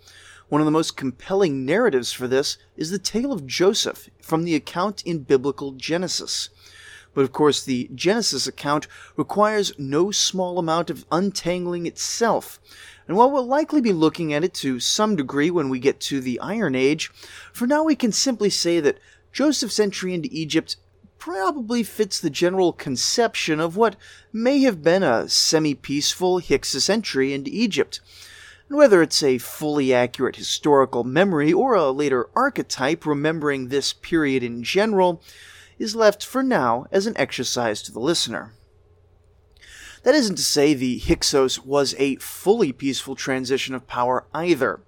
One 0.52 0.60
of 0.60 0.66
the 0.66 0.72
most 0.72 0.98
compelling 0.98 1.66
narratives 1.66 2.12
for 2.12 2.28
this 2.28 2.58
is 2.76 2.92
the 2.92 3.00
tale 3.00 3.32
of 3.32 3.48
Joseph 3.48 4.10
from 4.22 4.44
the 4.44 4.54
account 4.54 5.02
in 5.06 5.20
biblical 5.20 5.72
Genesis. 5.72 6.50
But 7.14 7.22
of 7.22 7.32
course, 7.32 7.64
the 7.64 7.90
Genesis 7.96 8.48
account 8.48 8.86
requires 9.16 9.72
no 9.80 10.12
small 10.12 10.60
amount 10.60 10.90
of 10.90 11.06
untangling 11.10 11.86
itself. 11.86 12.60
And 13.08 13.16
while 13.16 13.32
we'll 13.32 13.48
likely 13.48 13.80
be 13.80 13.94
looking 13.94 14.34
at 14.34 14.44
it 14.44 14.54
to 14.56 14.82
some 14.82 15.16
degree 15.16 15.50
when 15.50 15.70
we 15.70 15.80
get 15.80 16.02
to 16.02 16.20
the 16.20 16.38
Iron 16.42 16.76
Age, 16.76 17.10
for 17.54 17.66
now 17.66 17.86
we 17.86 17.96
can 17.96 18.12
simply 18.12 18.50
say 18.50 18.82
that 18.82 19.00
Joseph's 19.32 19.80
entry 19.80 20.14
into 20.14 20.28
Egypt 20.34 20.76
probably 21.18 21.82
fits 21.82 22.20
the 22.20 22.30
general 22.30 22.74
conception 22.74 23.62
of 23.62 23.78
what 23.78 23.96
may 24.34 24.60
have 24.64 24.84
been 24.84 25.02
a 25.02 25.30
semi 25.30 25.76
peaceful 25.76 26.40
Hyksos 26.40 26.90
entry 26.90 27.32
into 27.34 27.50
Egypt 27.54 28.02
and 28.72 28.78
whether 28.78 29.02
it's 29.02 29.22
a 29.22 29.38
fully 29.38 29.94
accurate 29.94 30.38
historical 30.38 31.04
memory 31.04 31.52
or 31.52 31.74
a 31.74 31.92
later 31.92 32.30
archetype 32.34 33.06
remembering 33.06 33.68
this 33.68 33.92
period 33.92 34.44
in 34.44 34.64
general 34.64 35.22
is 35.78 35.94
left 35.94 36.26
for 36.26 36.42
now 36.42 36.86
as 36.90 37.06
an 37.06 37.18
exercise 37.18 37.82
to 37.82 37.92
the 37.92 38.00
listener. 38.00 38.54
That 40.04 40.16
isn't 40.16 40.38
to 40.38 40.42
say 40.42 40.74
the 40.74 41.00
Hyksos 41.00 41.66
was 41.66 41.96
a 42.00 42.16
fully 42.16 42.72
peaceful 42.72 43.14
transition 43.14 43.76
of 43.76 43.88
power 43.88 44.24
either. 44.34 44.80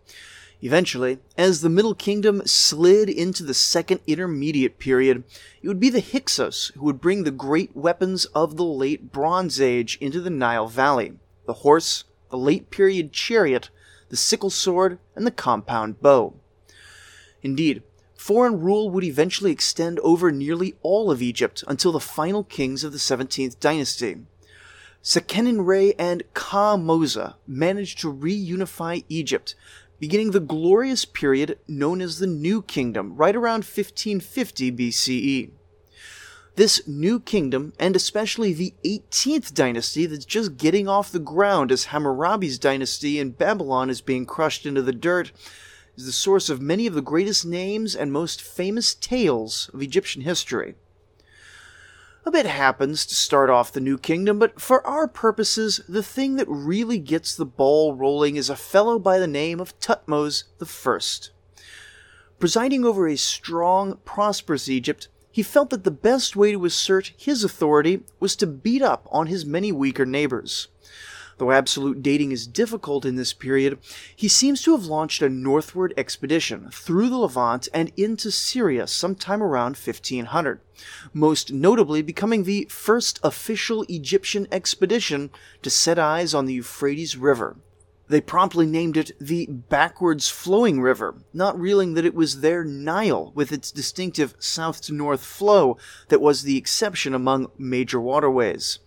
Eventually, 0.62 1.20
as 1.38 1.60
the 1.60 1.68
Middle 1.68 1.94
Kingdom 1.94 2.42
slid 2.46 3.10
into 3.10 3.44
the 3.44 3.54
Second 3.54 4.00
Intermediate 4.08 4.80
Period, 4.80 5.26
it 5.62 5.68
would 5.68 5.82
be 5.82 5.90
the 5.90 6.00
Hyksos 6.00 6.72
who 6.76 6.86
would 6.86 7.02
bring 7.02 7.26
the 7.26 7.32
great 7.32 7.76
weapons 7.76 8.24
of 8.28 8.56
the 8.56 8.64
Late 8.64 9.12
Bronze 9.12 9.60
Age 9.60 9.98
into 10.00 10.22
the 10.22 10.30
Nile 10.30 10.70
Valley 10.70 11.16
the 11.46 11.54
horse, 11.54 12.06
the 12.34 12.38
Late 12.40 12.72
Period 12.72 13.14
chariot, 13.14 13.70
the 14.10 14.18
sickle 14.18 14.50
sword, 14.50 14.98
and 15.16 15.24
the 15.24 15.30
compound 15.30 16.02
bow. 16.02 16.34
Indeed, 17.44 17.84
foreign 18.16 18.60
rule 18.60 18.90
would 18.90 19.04
eventually 19.04 19.52
extend 19.52 20.00
over 20.00 20.32
nearly 20.32 20.74
all 20.82 21.12
of 21.12 21.22
Egypt 21.22 21.64
until 21.68 21.92
the 21.92 22.00
final 22.00 22.44
kings 22.44 22.84
of 22.84 22.92
the 22.92 22.98
17th 22.98 23.60
dynasty. 23.60 24.18
Seqenenre 25.04 25.94
and 26.00 26.24
Ka 26.34 26.76
managed 27.46 28.00
to 28.00 28.12
reunify 28.12 29.04
Egypt, 29.10 29.54
beginning 30.00 30.32
the 30.32 30.40
glorious 30.40 31.06
period 31.06 31.60
known 31.68 32.02
as 32.02 32.18
the 32.18 32.26
New 32.26 32.64
Kingdom 32.64 33.16
right 33.16 33.36
around 33.36 33.58
1550 33.58 34.72
BCE. 34.72 35.52
This 36.56 36.88
new 36.88 37.20
kingdom, 37.20 37.74
and 37.80 37.96
especially 37.96 38.54
the 38.54 38.76
18th 38.86 39.56
dynasty 39.56 40.06
that's 40.06 40.24
just 40.24 40.58
getting 40.58 40.88
off 40.88 41.12
the 41.12 41.18
ground 41.18 41.72
as 41.72 41.86
Hammurabi's 41.86 42.60
dynasty 42.60 43.18
in 43.18 43.32
Babylon 43.32 43.90
is 43.90 44.02
being 44.02 44.28
crushed 44.28 44.68
into 44.68 44.84
the 44.84 44.94
dirt, 44.94 45.32
is 45.98 46.06
the 46.06 46.12
source 46.12 46.50
of 46.50 46.62
many 46.62 46.86
of 46.86 46.94
the 46.94 47.02
greatest 47.02 47.44
names 47.44 47.96
and 47.96 48.12
most 48.12 48.40
famous 48.40 48.94
tales 48.94 49.72
of 49.74 49.82
Egyptian 49.82 50.22
history. 50.22 50.76
A 52.24 52.30
bit 52.30 52.46
happens 52.46 53.08
to 53.08 53.16
start 53.16 53.50
off 53.50 53.72
the 53.72 53.82
new 53.82 53.98
kingdom, 53.98 54.38
but 54.38 54.62
for 54.62 54.86
our 54.86 55.08
purposes, 55.08 55.82
the 55.90 56.04
thing 56.04 56.36
that 56.36 56.48
really 56.48 57.00
gets 57.00 57.36
the 57.36 57.48
ball 57.48 57.96
rolling 57.96 58.36
is 58.36 58.52
a 58.52 58.56
fellow 58.56 59.00
by 59.00 59.18
the 59.18 59.28
name 59.28 59.60
of 59.60 59.78
Thutmose 59.80 60.44
I. 60.62 61.00
Presiding 62.38 62.86
over 62.86 63.08
a 63.08 63.18
strong, 63.18 63.98
prosperous 64.06 64.70
Egypt, 64.70 65.08
he 65.34 65.42
felt 65.42 65.72
that 65.72 65.84
the 65.84 65.90
best 65.90 66.36
way 66.36 66.52
to 66.52 66.64
assert 66.64 67.12
his 67.18 67.44
authority 67.44 68.04
was 68.20 68.36
to 68.36 68.46
beat 68.46 68.84
up 68.84 69.08
on 69.12 69.26
his 69.26 69.44
many 69.44 69.72
weaker 69.72 70.06
neighbors. 70.06 70.68
Though 71.40 71.52
absolute 71.52 72.04
dating 72.04 72.32
is 72.32 72.46
difficult 72.46 73.04
in 73.04 73.16
this 73.16 73.34
period, 73.34 73.80
he 74.16 74.28
seems 74.28 74.62
to 74.62 74.74
have 74.74 74.86
launched 74.86 75.24
a 75.24 75.30
northward 75.30 75.92
expedition 75.98 76.70
through 76.72 77.10
the 77.10 77.18
Levant 77.18 77.68
and 77.74 77.92
into 77.98 78.30
Syria 78.30 78.86
sometime 78.86 79.42
around 79.42 79.76
1500, 79.76 80.62
most 81.14 81.52
notably 81.52 82.04
becoming 82.04 82.44
the 82.44 82.68
first 82.70 83.20
official 83.24 83.84
Egyptian 83.90 84.48
expedition 84.52 85.32
to 85.64 85.72
set 85.72 85.98
eyes 85.98 86.36
on 86.36 86.46
the 86.46 86.54
Euphrates 86.54 87.18
River, 87.18 87.58
they 88.14 88.22
promptly 88.22 88.68
named 88.68 88.96
it 88.96 89.12
the 89.20 89.48
Backwards 89.48 90.30
Flowing 90.30 90.80
River, 90.80 91.16
not 91.34 91.60
realizing 91.60 91.96
that 91.96 92.06
it 92.06 92.14
was 92.14 92.42
their 92.42 92.64
Nile, 92.64 93.32
with 93.34 93.52
its 93.52 93.72
distinctive 93.72 94.36
south 94.38 94.82
to 94.84 94.94
north 94.94 95.26
flow, 95.26 95.78
that 96.10 96.22
was 96.22 96.44
the 96.44 96.56
exception 96.56 97.16
among 97.16 97.50
major 97.58 98.00
waterways. 98.00 98.78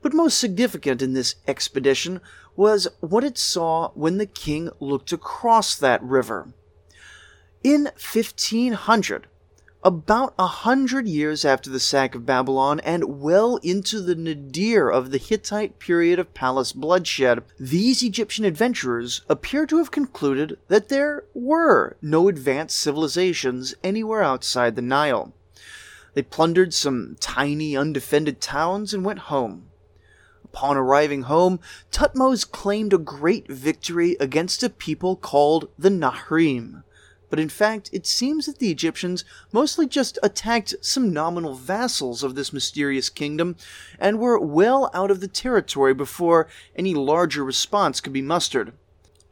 But 0.00 0.14
most 0.14 0.38
significant 0.38 1.02
in 1.02 1.12
this 1.12 1.34
expedition 1.48 2.20
was 2.54 2.86
what 3.00 3.24
it 3.24 3.36
saw 3.36 3.90
when 3.94 4.18
the 4.18 4.26
king 4.26 4.70
looked 4.78 5.12
across 5.12 5.74
that 5.74 6.00
river. 6.00 6.52
In 7.64 7.84
1500, 7.84 9.26
about 9.84 10.32
a 10.38 10.46
hundred 10.46 11.08
years 11.08 11.44
after 11.44 11.68
the 11.68 11.80
sack 11.80 12.14
of 12.14 12.24
Babylon 12.24 12.78
and 12.80 13.20
well 13.20 13.56
into 13.56 14.00
the 14.00 14.14
nadir 14.14 14.88
of 14.88 15.10
the 15.10 15.18
Hittite 15.18 15.80
period 15.80 16.20
of 16.20 16.34
palace 16.34 16.72
bloodshed, 16.72 17.42
these 17.58 18.02
Egyptian 18.02 18.44
adventurers 18.44 19.22
appear 19.28 19.66
to 19.66 19.78
have 19.78 19.90
concluded 19.90 20.56
that 20.68 20.88
there 20.88 21.24
were 21.34 21.96
no 22.00 22.28
advanced 22.28 22.78
civilizations 22.78 23.74
anywhere 23.82 24.22
outside 24.22 24.76
the 24.76 24.82
Nile. 24.82 25.32
They 26.14 26.22
plundered 26.22 26.72
some 26.72 27.16
tiny, 27.18 27.76
undefended 27.76 28.40
towns 28.40 28.94
and 28.94 29.04
went 29.04 29.20
home. 29.20 29.68
Upon 30.44 30.76
arriving 30.76 31.22
home, 31.22 31.58
Thutmose 31.90 32.44
claimed 32.48 32.92
a 32.92 32.98
great 32.98 33.50
victory 33.50 34.16
against 34.20 34.62
a 34.62 34.68
people 34.70 35.16
called 35.16 35.68
the 35.78 35.88
Nahrim 35.88 36.84
but 37.32 37.40
in 37.40 37.48
fact, 37.48 37.88
it 37.94 38.06
seems 38.06 38.44
that 38.44 38.58
the 38.58 38.70
Egyptians 38.70 39.24
mostly 39.52 39.86
just 39.86 40.18
attacked 40.22 40.74
some 40.82 41.14
nominal 41.14 41.54
vassals 41.54 42.22
of 42.22 42.34
this 42.34 42.52
mysterious 42.52 43.08
kingdom 43.08 43.56
and 43.98 44.18
were 44.18 44.38
well 44.38 44.90
out 44.92 45.10
of 45.10 45.20
the 45.20 45.28
territory 45.28 45.94
before 45.94 46.46
any 46.76 46.92
larger 46.92 47.42
response 47.42 48.02
could 48.02 48.12
be 48.12 48.20
mustered. 48.20 48.74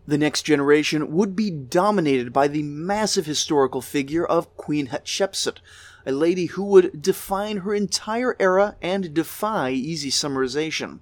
The 0.07 0.17
next 0.17 0.45
generation 0.45 1.13
would 1.13 1.37
be 1.37 1.51
dominated 1.51 2.33
by 2.33 2.49
the 2.49 2.63
massive 2.63 3.27
historical 3.27 3.83
figure 3.83 4.25
of 4.25 4.57
Queen 4.57 4.87
Hatshepsut, 4.87 5.59
a 6.07 6.13
lady 6.13 6.47
who 6.47 6.65
would 6.65 7.03
define 7.03 7.59
her 7.59 7.75
entire 7.75 8.35
era 8.41 8.77
and 8.81 9.13
defy 9.13 9.73
easy 9.73 10.11
summarization. 10.11 11.01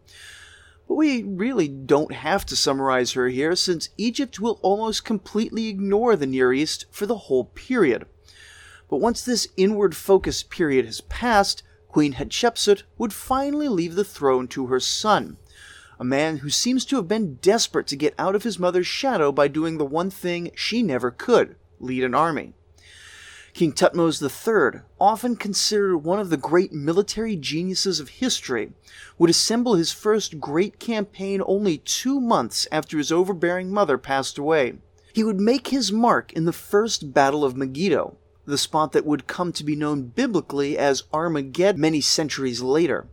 But 0.88 0.94
we 0.94 1.22
really 1.22 1.68
don't 1.68 2.12
have 2.12 2.46
to 2.46 2.57
summarize 2.57 3.12
her 3.12 3.29
here, 3.29 3.55
since 3.55 3.90
Egypt 3.98 4.40
will 4.40 4.59
almost 4.62 5.05
completely 5.05 5.68
ignore 5.68 6.16
the 6.16 6.27
Near 6.27 6.53
East 6.53 6.87
for 6.90 7.05
the 7.05 7.18
whole 7.18 7.44
period. 7.44 8.07
But 8.88 8.96
once 8.96 9.22
this 9.22 9.48
inward 9.59 9.94
focused 9.94 10.48
period 10.48 10.87
has 10.87 11.03
passed, 11.03 11.62
Queen 11.88 12.14
Hatshepsut 12.14 12.85
would 12.96 13.12
finally 13.12 13.68
leave 13.68 13.96
the 13.96 14.05
throne 14.05 14.48
to 14.48 14.66
her 14.66 14.81
son, 14.81 15.37
a 16.01 16.05
man 16.05 16.38
who 16.38 16.48
seems 16.48 16.87
to 16.87 16.96
have 16.96 17.09
been 17.09 17.35
desperate 17.37 17.87
to 17.88 17.96
get 17.96 18.14
out 18.18 18.35
of 18.35 18.44
his 18.44 18.59
mother's 18.59 18.87
shadow 18.87 19.31
by 19.31 19.46
doing 19.46 19.77
the 19.77 19.85
one 19.85 20.09
thing 20.09 20.51
she 20.55 20.83
never 20.83 21.11
could 21.11 21.57
lead 21.79 22.03
an 22.03 22.14
army. 22.14 22.55
King 23.59 23.73
Thutmose 23.73 24.23
III, 24.23 24.83
often 25.01 25.35
considered 25.35 25.99
one 25.99 26.21
of 26.21 26.31
the 26.31 26.37
great 26.37 26.73
military 26.73 27.35
geniuses 27.35 27.99
of 27.99 28.09
history, 28.09 28.71
would 29.18 29.31
assemble 29.31 29.75
his 29.75 29.90
first 29.90 30.38
great 30.38 30.79
campaign 30.79 31.42
only 31.44 31.79
two 31.79 32.21
months 32.21 32.68
after 32.71 32.97
his 32.97 33.11
overbearing 33.11 33.73
mother 33.73 33.99
passed 33.99 34.38
away. 34.38 34.75
He 35.12 35.25
would 35.25 35.40
make 35.40 35.66
his 35.66 35.90
mark 35.90 36.33
in 36.35 36.44
the 36.44 36.53
First 36.53 37.12
Battle 37.12 37.44
of 37.44 37.57
Megiddo, 37.57 38.16
the 38.47 38.57
spot 38.57 38.92
that 38.92 39.05
would 39.05 39.27
come 39.27 39.51
to 39.55 39.64
be 39.64 39.75
known 39.75 40.03
biblically 40.03 40.79
as 40.79 41.03
Armageddon 41.12 41.81
many 41.81 42.01
centuries 42.01 42.61
later. 42.62 43.09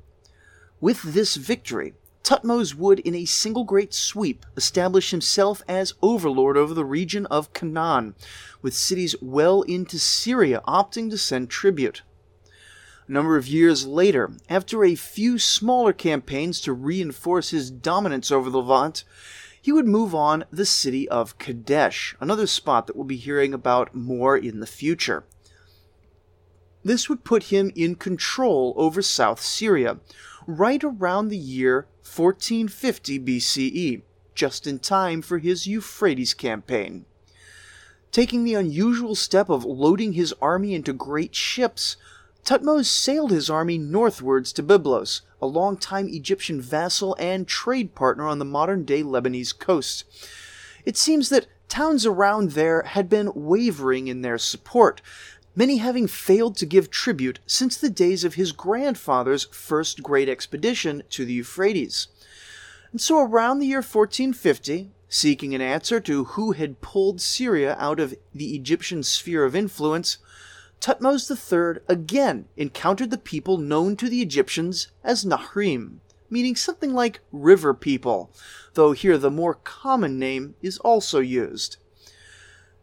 With 0.79 1.01
this 1.01 1.37
victory, 1.37 1.95
Thutmose 2.25 2.73
would, 2.73 2.97
in 3.01 3.13
a 3.13 3.25
single 3.25 3.63
great 3.63 3.93
sweep, 3.93 4.47
establish 4.57 5.11
himself 5.11 5.61
as 5.67 5.93
overlord 6.01 6.57
over 6.57 6.73
the 6.73 6.83
region 6.83 7.27
of 7.27 7.53
Canaan, 7.53 8.15
with 8.63 8.73
cities 8.73 9.15
well 9.21 9.61
into 9.61 9.99
Syria 9.99 10.63
opting 10.67 11.11
to 11.11 11.19
send 11.19 11.51
tribute. 11.51 12.01
A 13.07 13.11
number 13.11 13.37
of 13.37 13.47
years 13.47 13.85
later, 13.85 14.31
after 14.49 14.83
a 14.83 14.95
few 14.95 15.37
smaller 15.37 15.93
campaigns 15.93 16.59
to 16.61 16.73
reinforce 16.73 17.51
his 17.51 17.69
dominance 17.69 18.31
over 18.31 18.49
the 18.49 18.57
Levant, 18.57 19.03
he 19.61 19.71
would 19.71 19.85
move 19.85 20.15
on 20.15 20.45
the 20.51 20.65
city 20.65 21.07
of 21.07 21.37
Kadesh, 21.37 22.15
another 22.19 22.47
spot 22.47 22.87
that 22.87 22.95
we'll 22.95 23.05
be 23.05 23.17
hearing 23.17 23.53
about 23.53 23.93
more 23.93 24.35
in 24.35 24.61
the 24.61 24.65
future. 24.65 25.25
This 26.83 27.07
would 27.07 27.23
put 27.23 27.43
him 27.43 27.71
in 27.75 27.93
control 27.93 28.73
over 28.77 29.03
South 29.03 29.39
Syria, 29.39 29.99
right 30.47 30.83
around 30.83 31.27
the 31.27 31.37
year 31.37 31.87
1450 32.05 33.19
BCE, 33.19 34.01
just 34.35 34.67
in 34.67 34.79
time 34.79 35.21
for 35.21 35.39
his 35.39 35.65
Euphrates 35.65 36.33
campaign. 36.33 37.05
Taking 38.11 38.43
the 38.43 38.53
unusual 38.53 39.15
step 39.15 39.49
of 39.49 39.65
loading 39.65 40.13
his 40.13 40.33
army 40.41 40.73
into 40.73 40.93
great 40.93 41.35
ships, 41.35 41.97
Thutmose 42.45 42.85
sailed 42.85 43.31
his 43.31 43.49
army 43.49 43.77
northwards 43.79 44.53
to 44.53 44.63
Byblos, 44.63 45.21
a 45.41 45.47
long-time 45.47 46.07
Egyptian 46.07 46.61
vassal 46.61 47.15
and 47.19 47.47
trade 47.47 47.95
partner 47.95 48.27
on 48.27 48.39
the 48.39 48.45
modern 48.45 48.85
day 48.85 49.01
Lebanese 49.01 49.57
coast. 49.57 50.05
It 50.85 50.95
seems 50.95 51.29
that 51.29 51.47
towns 51.67 52.05
around 52.05 52.51
there 52.51 52.83
had 52.83 53.09
been 53.09 53.31
wavering 53.33 54.07
in 54.07 54.21
their 54.21 54.37
support, 54.37 55.01
many 55.55 55.77
having 55.77 56.07
failed 56.07 56.57
to 56.57 56.65
give 56.65 56.91
tribute 56.91 57.39
since 57.45 57.77
the 57.77 57.89
days 57.89 58.23
of 58.23 58.33
his 58.33 58.51
grandfather's 58.51 59.45
first 59.45 60.03
great 60.03 60.27
expedition 60.27 61.03
to 61.09 61.25
the 61.25 61.33
Euphrates. 61.33 62.07
And 62.91 62.99
so 62.99 63.19
around 63.19 63.59
the 63.59 63.67
year 63.67 63.77
1450, 63.77 64.91
seeking 65.07 65.55
an 65.55 65.61
answer 65.61 65.99
to 66.01 66.25
who 66.25 66.51
had 66.51 66.81
pulled 66.81 67.21
Syria 67.21 67.75
out 67.79 67.99
of 67.99 68.15
the 68.33 68.55
Egyptian 68.55 69.03
sphere 69.03 69.45
of 69.45 69.55
influence, 69.55 70.17
Thutmose 70.81 71.31
III 71.31 71.81
again 71.87 72.45
encountered 72.57 73.09
the 73.09 73.17
people 73.17 73.57
known 73.57 73.95
to 73.95 74.09
the 74.09 74.21
Egyptians 74.21 74.89
as 75.03 75.25
Nahrim, 75.25 75.99
meaning 76.29 76.55
something 76.55 76.93
like 76.93 77.21
river 77.31 77.73
people, 77.73 78.31
though 78.73 78.91
here 78.91 79.17
the 79.17 79.31
more 79.31 79.55
common 79.55 80.19
name 80.19 80.55
is 80.61 80.77
also 80.79 81.19
used. 81.19 81.77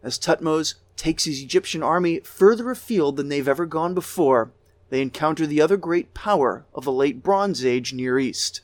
As 0.03 0.19
Thutmose 0.19 0.75
takes 0.97 1.25
his 1.25 1.43
Egyptian 1.43 1.83
army 1.83 2.21
further 2.21 2.71
afield 2.71 3.17
than 3.17 3.29
they've 3.29 3.49
ever 3.49 3.67
gone 3.67 3.95
before, 3.95 4.53
they 4.91 5.01
encounter 5.01 5.47
the 5.47 5.61
other 5.61 5.77
great 5.77 6.13
power 6.13 6.67
of 6.75 6.85
the 6.85 6.93
late 6.93 7.23
Bronze 7.23 7.65
Age 7.65 7.93
Near 7.93 8.19
East. 8.19 8.61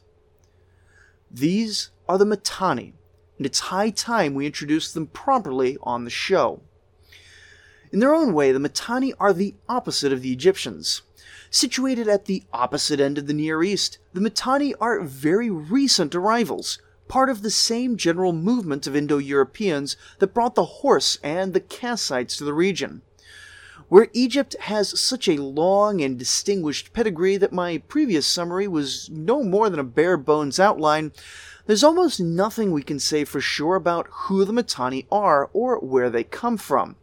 These 1.30 1.90
are 2.08 2.18
the 2.18 2.26
Mitanni, 2.26 2.92
and 3.38 3.46
it's 3.46 3.60
high 3.60 3.90
time 3.90 4.34
we 4.34 4.46
introduce 4.46 4.92
them 4.92 5.06
properly 5.06 5.78
on 5.82 6.04
the 6.04 6.10
show. 6.10 6.60
In 7.90 8.00
their 8.00 8.14
own 8.14 8.34
way, 8.34 8.52
the 8.52 8.58
Mitanni 8.58 9.14
are 9.18 9.32
the 9.32 9.54
opposite 9.68 10.12
of 10.12 10.20
the 10.20 10.32
Egyptians. 10.32 11.02
Situated 11.50 12.08
at 12.08 12.26
the 12.26 12.44
opposite 12.52 13.00
end 13.00 13.16
of 13.16 13.26
the 13.26 13.32
Near 13.32 13.62
East, 13.62 13.98
the 14.12 14.20
Mitanni 14.20 14.74
are 14.74 15.00
very 15.00 15.48
recent 15.48 16.14
arrivals, 16.14 16.78
part 17.08 17.30
of 17.30 17.42
the 17.42 17.50
same 17.50 17.96
general 17.96 18.32
movement 18.32 18.86
of 18.86 18.94
Indo 18.94 19.18
Europeans 19.18 19.96
that 20.18 20.34
brought 20.34 20.54
the 20.54 20.64
horse 20.64 21.18
and 21.22 21.52
the 21.54 21.60
Kassites 21.60 22.36
to 22.36 22.44
the 22.44 22.54
region. 22.54 23.02
Where 23.88 24.08
Egypt 24.12 24.54
has 24.60 25.00
such 25.00 25.28
a 25.28 25.42
long 25.42 26.02
and 26.02 26.18
distinguished 26.18 26.92
pedigree 26.92 27.38
that 27.38 27.52
my 27.52 27.78
previous 27.78 28.26
summary 28.26 28.68
was 28.68 29.08
no 29.10 29.42
more 29.42 29.70
than 29.70 29.80
a 29.80 29.84
bare 29.84 30.18
bones 30.18 30.60
outline, 30.60 31.12
there's 31.66 31.84
almost 31.84 32.20
nothing 32.20 32.72
we 32.72 32.82
can 32.82 32.98
say 32.98 33.24
for 33.24 33.40
sure 33.40 33.76
about 33.76 34.08
who 34.10 34.44
the 34.44 34.52
Mitanni 34.52 35.06
are 35.10 35.48
or 35.52 35.78
where 35.78 36.10
they 36.10 36.24
come 36.24 36.56
from. 36.56 36.96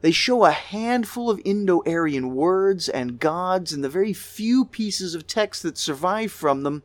They 0.00 0.10
show 0.10 0.44
a 0.44 0.50
handful 0.50 1.30
of 1.30 1.40
Indo 1.44 1.82
Aryan 1.86 2.34
words 2.34 2.88
and 2.88 3.18
gods 3.18 3.72
and 3.72 3.82
the 3.82 3.88
very 3.88 4.12
few 4.12 4.66
pieces 4.66 5.14
of 5.14 5.26
text 5.26 5.62
that 5.62 5.78
survive 5.78 6.30
from 6.30 6.62
them, 6.62 6.82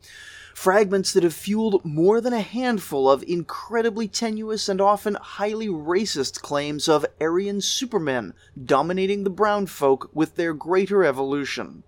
fragments 0.60 1.14
that 1.14 1.22
have 1.22 1.32
fueled 1.32 1.82
more 1.86 2.20
than 2.20 2.34
a 2.34 2.42
handful 2.42 3.10
of 3.10 3.24
incredibly 3.26 4.06
tenuous 4.06 4.68
and 4.68 4.78
often 4.78 5.14
highly 5.14 5.68
racist 5.68 6.42
claims 6.42 6.86
of 6.86 7.06
Aryan 7.18 7.62
supermen 7.62 8.34
dominating 8.62 9.24
the 9.24 9.30
brown 9.30 9.64
folk 9.64 10.10
with 10.12 10.36
their 10.36 10.52
greater 10.52 11.02
evolution. 11.02 11.82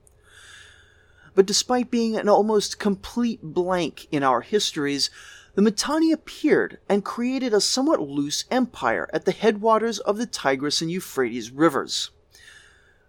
But 1.34 1.44
despite 1.44 1.90
being 1.90 2.16
an 2.16 2.30
almost 2.30 2.78
complete 2.78 3.42
blank 3.42 4.08
in 4.10 4.22
our 4.22 4.40
histories, 4.40 5.10
the 5.54 5.60
Mitanni 5.60 6.10
appeared 6.10 6.78
and 6.88 7.04
created 7.04 7.52
a 7.52 7.60
somewhat 7.60 8.00
loose 8.00 8.46
empire 8.50 9.06
at 9.12 9.26
the 9.26 9.32
headwaters 9.32 9.98
of 9.98 10.16
the 10.16 10.24
Tigris 10.24 10.80
and 10.80 10.90
Euphrates 10.90 11.50
rivers. 11.50 12.10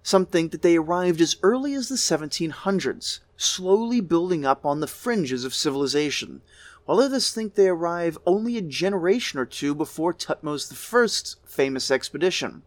Some 0.04 0.26
think 0.26 0.52
that 0.52 0.62
they 0.62 0.76
arrived 0.76 1.22
as 1.22 1.38
early 1.42 1.74
as 1.74 1.88
the 1.88 1.96
1700s, 1.96 3.20
slowly 3.44 4.02
building 4.02 4.46
up 4.46 4.66
on 4.66 4.80
the 4.80 4.88
fringes 4.88 5.44
of 5.44 5.54
civilization, 5.54 6.42
while 6.86 7.00
others 7.00 7.32
think 7.32 7.56
they 7.56 7.68
arrive 7.68 8.18
only 8.26 8.58
a 8.58 8.62
generation 8.62 9.40
or 9.40 9.46
two 9.46 9.76
before 9.76 10.14
Thutmose 10.14 10.72
I's 10.72 11.36
famous 11.46 11.92
expedition. 11.92 12.64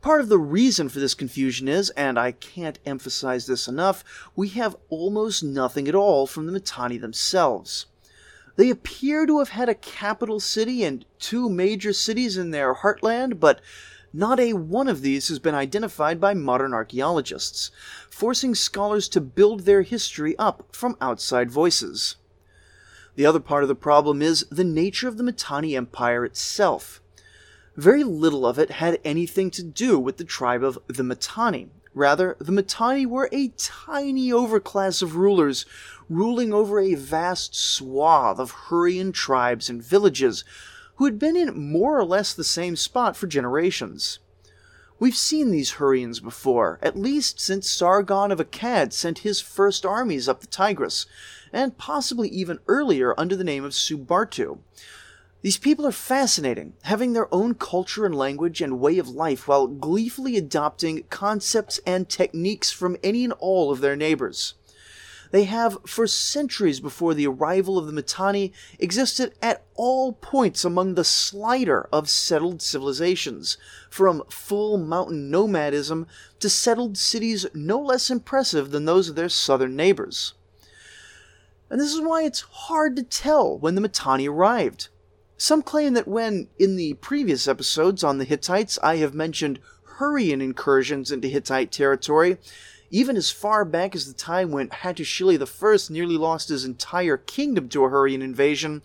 Part 0.00 0.20
of 0.20 0.28
the 0.28 0.38
reason 0.38 0.88
for 0.88 0.98
this 0.98 1.14
confusion 1.14 1.68
is, 1.68 1.90
and 1.90 2.18
I 2.18 2.32
can't 2.32 2.80
emphasize 2.84 3.46
this 3.46 3.68
enough, 3.68 4.02
we 4.34 4.48
have 4.48 4.76
almost 4.88 5.44
nothing 5.44 5.86
at 5.86 5.94
all 5.94 6.26
from 6.26 6.46
the 6.46 6.52
Mitanni 6.52 6.98
themselves. 6.98 7.86
They 8.56 8.68
appear 8.68 9.26
to 9.26 9.38
have 9.38 9.50
had 9.50 9.68
a 9.68 9.74
capital 9.74 10.40
city 10.40 10.82
and 10.84 11.04
two 11.18 11.48
major 11.48 11.92
cities 11.92 12.36
in 12.36 12.50
their 12.50 12.74
heartland, 12.74 13.38
but 13.38 13.60
not 14.12 14.38
a 14.38 14.52
one 14.52 14.88
of 14.88 15.02
these 15.02 15.28
has 15.28 15.38
been 15.38 15.54
identified 15.54 16.20
by 16.20 16.34
modern 16.34 16.74
archaeologists, 16.74 17.70
forcing 18.10 18.54
scholars 18.54 19.08
to 19.08 19.20
build 19.20 19.60
their 19.60 19.82
history 19.82 20.36
up 20.38 20.68
from 20.72 20.96
outside 21.00 21.50
voices. 21.50 22.16
The 23.14 23.26
other 23.26 23.40
part 23.40 23.62
of 23.62 23.68
the 23.68 23.74
problem 23.74 24.22
is 24.22 24.46
the 24.50 24.64
nature 24.64 25.08
of 25.08 25.16
the 25.16 25.22
Mitanni 25.22 25.76
Empire 25.76 26.24
itself. 26.24 27.00
Very 27.76 28.04
little 28.04 28.46
of 28.46 28.58
it 28.58 28.70
had 28.70 29.00
anything 29.04 29.50
to 29.52 29.62
do 29.62 29.98
with 29.98 30.18
the 30.18 30.24
tribe 30.24 30.62
of 30.62 30.78
the 30.88 31.02
Mitanni. 31.02 31.68
Rather, 31.94 32.36
the 32.38 32.52
Mitanni 32.52 33.04
were 33.04 33.28
a 33.32 33.48
tiny 33.58 34.30
overclass 34.30 35.02
of 35.02 35.16
rulers 35.16 35.66
ruling 36.08 36.52
over 36.52 36.80
a 36.80 36.94
vast 36.94 37.54
swath 37.54 38.38
of 38.38 38.50
Hurrian 38.50 39.12
tribes 39.12 39.68
and 39.68 39.82
villages 39.82 40.44
who 41.02 41.06
had 41.06 41.18
been 41.18 41.34
in 41.34 41.60
more 41.60 41.98
or 41.98 42.04
less 42.04 42.32
the 42.32 42.44
same 42.44 42.76
spot 42.76 43.16
for 43.16 43.26
generations. 43.26 44.20
We've 45.00 45.16
seen 45.16 45.50
these 45.50 45.72
Hurrians 45.72 46.22
before, 46.22 46.78
at 46.80 46.96
least 46.96 47.40
since 47.40 47.68
Sargon 47.68 48.30
of 48.30 48.38
Akkad 48.38 48.92
sent 48.92 49.18
his 49.18 49.40
first 49.40 49.84
armies 49.84 50.28
up 50.28 50.40
the 50.40 50.46
Tigris, 50.46 51.06
and 51.52 51.76
possibly 51.76 52.28
even 52.28 52.60
earlier 52.68 53.18
under 53.18 53.34
the 53.34 53.42
name 53.42 53.64
of 53.64 53.72
Subartu. 53.72 54.60
These 55.40 55.56
people 55.58 55.84
are 55.88 55.90
fascinating, 55.90 56.74
having 56.82 57.14
their 57.14 57.34
own 57.34 57.54
culture 57.54 58.06
and 58.06 58.14
language 58.14 58.62
and 58.62 58.78
way 58.78 58.98
of 58.98 59.08
life 59.08 59.48
while 59.48 59.66
gleefully 59.66 60.36
adopting 60.36 61.02
concepts 61.10 61.80
and 61.84 62.08
techniques 62.08 62.70
from 62.70 62.96
any 63.02 63.24
and 63.24 63.32
all 63.40 63.72
of 63.72 63.80
their 63.80 63.96
neighbors 63.96 64.54
they 65.32 65.44
have, 65.44 65.78
for 65.86 66.06
centuries 66.06 66.78
before 66.78 67.14
the 67.14 67.26
arrival 67.26 67.78
of 67.78 67.86
the 67.86 67.92
Mitanni, 67.92 68.52
existed 68.78 69.32
at 69.42 69.64
all 69.74 70.12
points 70.12 70.64
among 70.64 70.94
the 70.94 71.04
slighter 71.04 71.88
of 71.90 72.08
settled 72.08 72.60
civilizations, 72.60 73.56
from 73.90 74.22
full 74.28 74.76
mountain 74.76 75.30
nomadism 75.30 76.06
to 76.38 76.48
settled 76.50 76.98
cities 76.98 77.46
no 77.54 77.80
less 77.80 78.10
impressive 78.10 78.70
than 78.70 78.84
those 78.84 79.08
of 79.08 79.16
their 79.16 79.30
southern 79.30 79.74
neighbors. 79.74 80.34
And 81.70 81.80
this 81.80 81.94
is 81.94 82.02
why 82.02 82.24
it's 82.24 82.42
hard 82.42 82.94
to 82.96 83.02
tell 83.02 83.58
when 83.58 83.74
the 83.74 83.80
Mitanni 83.80 84.28
arrived. 84.28 84.88
Some 85.38 85.62
claim 85.62 85.94
that 85.94 86.06
when, 86.06 86.48
in 86.58 86.76
the 86.76 86.94
previous 86.94 87.48
episodes 87.48 88.04
on 88.04 88.18
the 88.18 88.24
Hittites, 88.24 88.78
I 88.82 88.96
have 88.96 89.14
mentioned 89.14 89.60
Hurrian 89.96 90.42
incursions 90.42 91.10
into 91.10 91.28
Hittite 91.28 91.72
territory, 91.72 92.36
even 92.92 93.16
as 93.16 93.30
far 93.30 93.64
back 93.64 93.94
as 93.96 94.06
the 94.06 94.12
time 94.12 94.52
when 94.52 94.68
Hattusili 94.68 95.40
I 95.40 95.92
nearly 95.92 96.18
lost 96.18 96.50
his 96.50 96.66
entire 96.66 97.16
kingdom 97.16 97.70
to 97.70 97.84
a 97.84 97.88
Hurrian 97.88 98.20
invasion, 98.20 98.82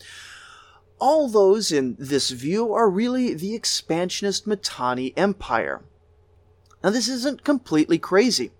all 0.98 1.28
those 1.28 1.72
in 1.74 1.98
this 2.00 2.32
view 2.32 2.74
are 2.74 2.90
really 2.90 3.34
the 3.34 3.54
expansionist 3.54 4.48
Mitanni 4.48 5.14
Empire. 5.18 5.84
Now, 6.84 6.90
this 6.92 7.10
isn't 7.10 7.44
completely 7.44 7.98
crazy, 7.98 8.52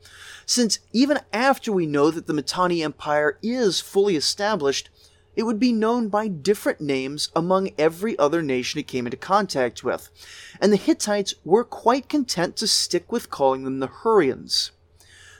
since 0.46 0.80
even 0.92 1.20
after 1.32 1.72
we 1.72 1.86
know 1.86 2.12
that 2.12 2.28
the 2.28 2.34
Mitanni 2.34 2.84
Empire 2.84 3.40
is 3.42 3.80
fully 3.80 4.18
established, 4.18 4.90
it 5.38 5.44
would 5.44 5.60
be 5.60 5.72
known 5.72 6.10
by 6.10 6.28
different 6.28 6.82
names 6.82 7.30
among 7.36 7.70
every 7.78 8.20
other 8.20 8.42
nation 8.42 8.80
it 8.80 8.88
came 8.88 9.06
into 9.06 9.18
contact 9.18 9.84
with, 9.84 10.10
and 10.60 10.74
the 10.74 10.78
Hittites 10.78 11.36
were 11.46 11.64
quite 11.64 12.10
content 12.10 12.58
to 12.58 12.68
stick 12.68 13.12
with 13.12 13.30
calling 13.30 13.64
them 13.64 13.80
the 13.80 13.88
Hurrians. 13.88 14.72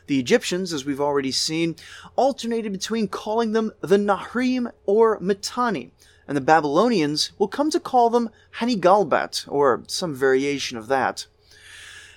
The 0.08 0.20
Egyptians, 0.20 0.74
as 0.74 0.86
we've 0.86 1.02
already 1.02 1.32
seen, 1.32 1.76
alternated 2.16 2.72
between 2.72 3.10
calling 3.10 3.52
them 3.52 3.74
the 3.82 3.98
Nahrim 3.98 4.72
or 4.86 5.20
Mitanni, 5.20 5.92
and 6.28 6.36
the 6.36 6.42
Babylonians 6.42 7.32
will 7.38 7.50
come 7.50 7.70
to 7.72 7.80
call 7.80 8.10
them 8.10 8.30
Hanigalbat, 8.60 9.46
or 9.50 9.84
some 9.88 10.16
variation 10.16 10.78
of 10.78 10.88
that. 10.88 11.28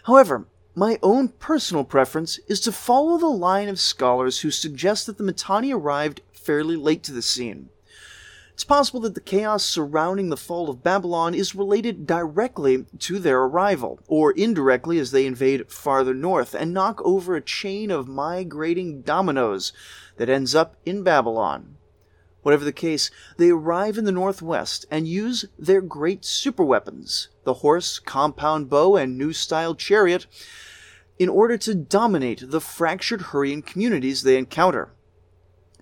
However, 0.04 0.46
my 0.74 0.98
own 1.02 1.28
personal 1.28 1.84
preference 1.84 2.38
is 2.46 2.60
to 2.60 2.72
follow 2.72 3.18
the 3.18 3.26
line 3.26 3.68
of 3.68 3.80
scholars 3.80 4.40
who 4.40 4.52
suggest 4.52 5.06
that 5.06 5.18
the 5.18 5.24
Mitanni 5.24 5.72
arrived 5.72 6.20
fairly 6.32 6.76
late 6.76 7.02
to 7.02 7.12
the 7.12 7.22
scene. 7.22 7.70
It's 8.60 8.64
possible 8.66 9.00
that 9.00 9.14
the 9.14 9.22
chaos 9.22 9.64
surrounding 9.64 10.28
the 10.28 10.36
fall 10.36 10.68
of 10.68 10.82
Babylon 10.82 11.34
is 11.34 11.54
related 11.54 12.06
directly 12.06 12.84
to 12.98 13.18
their 13.18 13.40
arrival, 13.40 14.00
or 14.06 14.32
indirectly 14.32 14.98
as 14.98 15.12
they 15.12 15.24
invade 15.24 15.72
farther 15.72 16.12
north 16.12 16.52
and 16.52 16.74
knock 16.74 17.00
over 17.02 17.34
a 17.34 17.40
chain 17.40 17.90
of 17.90 18.06
migrating 18.06 19.00
dominoes 19.00 19.72
that 20.18 20.28
ends 20.28 20.54
up 20.54 20.76
in 20.84 21.02
Babylon. 21.02 21.78
Whatever 22.42 22.66
the 22.66 22.70
case, 22.70 23.10
they 23.38 23.48
arrive 23.48 23.96
in 23.96 24.04
the 24.04 24.12
northwest 24.12 24.84
and 24.90 25.08
use 25.08 25.46
their 25.58 25.80
great 25.80 26.20
superweapons, 26.20 27.28
the 27.44 27.54
horse, 27.64 27.98
compound 27.98 28.68
bow, 28.68 28.94
and 28.94 29.16
new 29.16 29.32
style 29.32 29.74
chariot, 29.74 30.26
in 31.18 31.30
order 31.30 31.56
to 31.56 31.74
dominate 31.74 32.50
the 32.50 32.60
fractured 32.60 33.22
Hurrian 33.22 33.62
communities 33.62 34.20
they 34.20 34.36
encounter. 34.36 34.92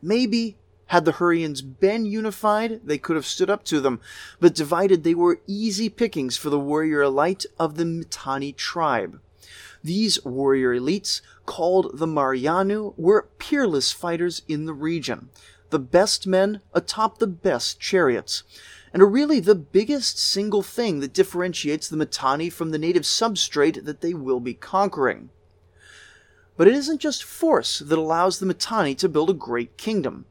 Maybe 0.01 0.58
had 0.89 1.05
the 1.05 1.13
Hurrians 1.13 1.63
been 1.63 2.05
unified, 2.05 2.81
they 2.85 2.99
could 2.99 3.17
have 3.17 3.27
stood 3.27 3.51
up 3.51 3.65
to 3.65 3.81
them, 3.81 4.01
but 4.41 4.55
divided 4.55 5.05
they 5.05 5.15
were 5.15 5.41
easy 5.47 5.89
pickings 5.89 6.37
for 6.37 6.51
the 6.51 6.59
warrior 6.59 7.03
elite 7.03 7.47
of 7.59 7.77
the 7.77 7.85
Mitanni 7.85 8.53
tribe. 8.53 9.21
These 9.85 10.25
warrior 10.25 10.75
elites, 10.75 11.21
called 11.47 11.99
the 11.99 12.07
Marianu, 12.07 12.95
were 12.97 13.29
peerless 13.39 13.93
fighters 13.93 14.43
in 14.49 14.65
the 14.67 14.75
region, 14.75 15.29
the 15.71 15.79
best 15.79 16.27
men 16.27 16.61
atop 16.73 17.19
the 17.19 17.27
best 17.27 17.79
chariots, 17.79 18.43
and 18.93 19.03
are 19.03 19.07
really 19.07 19.41
the 19.41 19.55
biggest 19.55 20.19
single 20.19 20.63
thing 20.63 21.01
that 21.01 21.13
differentiates 21.13 21.89
the 21.89 21.97
Mitanni 21.97 22.49
from 22.49 22.71
the 22.71 22.79
native 22.79 23.03
substrate 23.03 23.85
that 23.85 24.01
they 24.01 24.15
will 24.15 24.41
be 24.41 24.55
conquering. 24.55 25.29
But 26.57 26.67
it 26.67 26.75
isn't 26.75 27.01
just 27.01 27.23
force 27.23 27.79
that 27.79 27.99
allows 27.99 28.39
the 28.39 28.47
Mitanni 28.47 28.95
to 28.97 29.09
build 29.09 29.31
a 29.31 29.35
great 29.35 29.77
kingdom. 29.77 30.25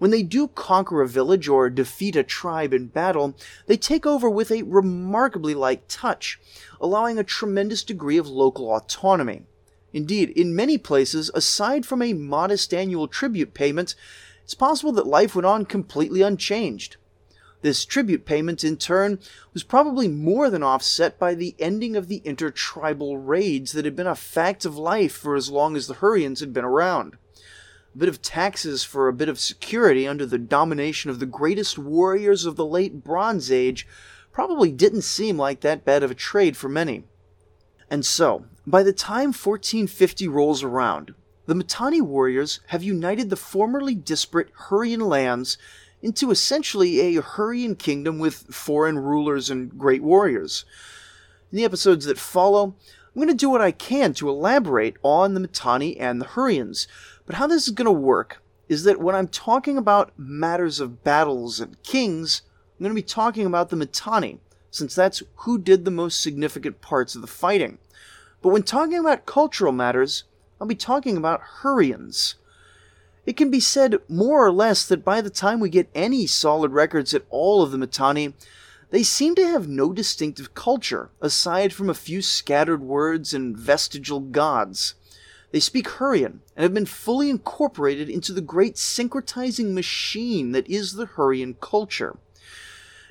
When 0.00 0.10
they 0.10 0.22
do 0.22 0.48
conquer 0.48 1.02
a 1.02 1.06
village 1.06 1.46
or 1.46 1.68
defeat 1.68 2.16
a 2.16 2.22
tribe 2.22 2.72
in 2.72 2.86
battle, 2.86 3.36
they 3.66 3.76
take 3.76 4.06
over 4.06 4.30
with 4.30 4.50
a 4.50 4.62
remarkably 4.62 5.52
light 5.52 5.90
touch, 5.90 6.40
allowing 6.80 7.18
a 7.18 7.22
tremendous 7.22 7.84
degree 7.84 8.16
of 8.16 8.26
local 8.26 8.74
autonomy. 8.74 9.42
Indeed, 9.92 10.30
in 10.30 10.56
many 10.56 10.78
places, 10.78 11.30
aside 11.34 11.84
from 11.84 12.00
a 12.00 12.14
modest 12.14 12.72
annual 12.72 13.08
tribute 13.08 13.52
payment, 13.52 13.94
it's 14.42 14.54
possible 14.54 14.92
that 14.92 15.06
life 15.06 15.34
went 15.34 15.44
on 15.44 15.66
completely 15.66 16.22
unchanged. 16.22 16.96
This 17.60 17.84
tribute 17.84 18.24
payment, 18.24 18.64
in 18.64 18.78
turn, 18.78 19.18
was 19.52 19.64
probably 19.64 20.08
more 20.08 20.48
than 20.48 20.62
offset 20.62 21.18
by 21.18 21.34
the 21.34 21.54
ending 21.58 21.94
of 21.94 22.08
the 22.08 22.22
intertribal 22.24 23.18
raids 23.18 23.72
that 23.72 23.84
had 23.84 23.96
been 23.96 24.06
a 24.06 24.14
fact 24.14 24.64
of 24.64 24.78
life 24.78 25.12
for 25.12 25.36
as 25.36 25.50
long 25.50 25.76
as 25.76 25.88
the 25.88 25.96
Hurrians 25.96 26.40
had 26.40 26.54
been 26.54 26.64
around. 26.64 27.18
A 27.94 27.98
bit 27.98 28.08
of 28.08 28.22
taxes 28.22 28.84
for 28.84 29.08
a 29.08 29.12
bit 29.12 29.28
of 29.28 29.40
security 29.40 30.06
under 30.06 30.24
the 30.24 30.38
domination 30.38 31.10
of 31.10 31.18
the 31.18 31.26
greatest 31.26 31.78
warriors 31.78 32.44
of 32.44 32.56
the 32.56 32.66
late 32.66 33.02
Bronze 33.02 33.50
Age 33.50 33.86
probably 34.32 34.70
didn't 34.70 35.02
seem 35.02 35.36
like 35.36 35.60
that 35.60 35.84
bad 35.84 36.02
of 36.02 36.10
a 36.10 36.14
trade 36.14 36.56
for 36.56 36.68
many. 36.68 37.04
And 37.90 38.06
so, 38.06 38.44
by 38.66 38.84
the 38.84 38.92
time 38.92 39.32
1450 39.32 40.28
rolls 40.28 40.62
around, 40.62 41.14
the 41.46 41.54
Mitanni 41.56 42.00
warriors 42.00 42.60
have 42.68 42.84
united 42.84 43.28
the 43.28 43.36
formerly 43.36 43.96
disparate 43.96 44.50
Hurrian 44.54 45.00
lands 45.00 45.58
into 46.00 46.30
essentially 46.30 47.00
a 47.00 47.20
Hurrian 47.20 47.74
kingdom 47.74 48.20
with 48.20 48.54
foreign 48.54 48.98
rulers 48.98 49.50
and 49.50 49.76
great 49.76 50.02
warriors. 50.02 50.64
In 51.50 51.56
the 51.56 51.64
episodes 51.64 52.06
that 52.06 52.18
follow, 52.18 52.76
I'm 53.14 53.20
going 53.20 53.26
to 53.28 53.34
do 53.34 53.50
what 53.50 53.60
I 53.60 53.72
can 53.72 54.14
to 54.14 54.28
elaborate 54.28 54.96
on 55.02 55.34
the 55.34 55.40
Mitanni 55.40 55.98
and 55.98 56.20
the 56.20 56.26
Hurrians, 56.26 56.86
but 57.30 57.36
how 57.36 57.46
this 57.46 57.68
is 57.68 57.72
going 57.72 57.84
to 57.84 57.92
work 57.92 58.42
is 58.68 58.82
that 58.82 58.98
when 58.98 59.14
I'm 59.14 59.28
talking 59.28 59.78
about 59.78 60.10
matters 60.18 60.80
of 60.80 61.04
battles 61.04 61.60
and 61.60 61.80
kings, 61.84 62.42
I'm 62.76 62.82
going 62.82 62.90
to 62.90 63.00
be 63.00 63.06
talking 63.06 63.46
about 63.46 63.68
the 63.68 63.76
Mitanni, 63.76 64.40
since 64.72 64.96
that's 64.96 65.22
who 65.36 65.56
did 65.56 65.84
the 65.84 65.92
most 65.92 66.20
significant 66.20 66.80
parts 66.80 67.14
of 67.14 67.20
the 67.20 67.28
fighting. 67.28 67.78
But 68.42 68.48
when 68.48 68.64
talking 68.64 68.98
about 68.98 69.26
cultural 69.26 69.70
matters, 69.70 70.24
I'll 70.60 70.66
be 70.66 70.74
talking 70.74 71.16
about 71.16 71.40
Hurrians. 71.62 72.34
It 73.26 73.36
can 73.36 73.48
be 73.48 73.60
said 73.60 73.98
more 74.08 74.44
or 74.44 74.50
less 74.50 74.84
that 74.88 75.04
by 75.04 75.20
the 75.20 75.30
time 75.30 75.60
we 75.60 75.70
get 75.70 75.88
any 75.94 76.26
solid 76.26 76.72
records 76.72 77.14
at 77.14 77.26
all 77.30 77.62
of 77.62 77.70
the 77.70 77.78
Mitanni, 77.78 78.34
they 78.90 79.04
seem 79.04 79.36
to 79.36 79.46
have 79.46 79.68
no 79.68 79.92
distinctive 79.92 80.54
culture, 80.54 81.10
aside 81.20 81.72
from 81.72 81.88
a 81.88 81.94
few 81.94 82.22
scattered 82.22 82.82
words 82.82 83.32
and 83.32 83.56
vestigial 83.56 84.18
gods. 84.18 84.96
They 85.52 85.60
speak 85.60 85.88
Hurrian 85.88 86.42
and 86.54 86.62
have 86.62 86.74
been 86.74 86.86
fully 86.86 87.28
incorporated 87.28 88.08
into 88.08 88.32
the 88.32 88.40
great 88.40 88.76
syncretizing 88.76 89.72
machine 89.72 90.52
that 90.52 90.68
is 90.68 90.92
the 90.92 91.06
Hurrian 91.06 91.54
culture. 91.54 92.18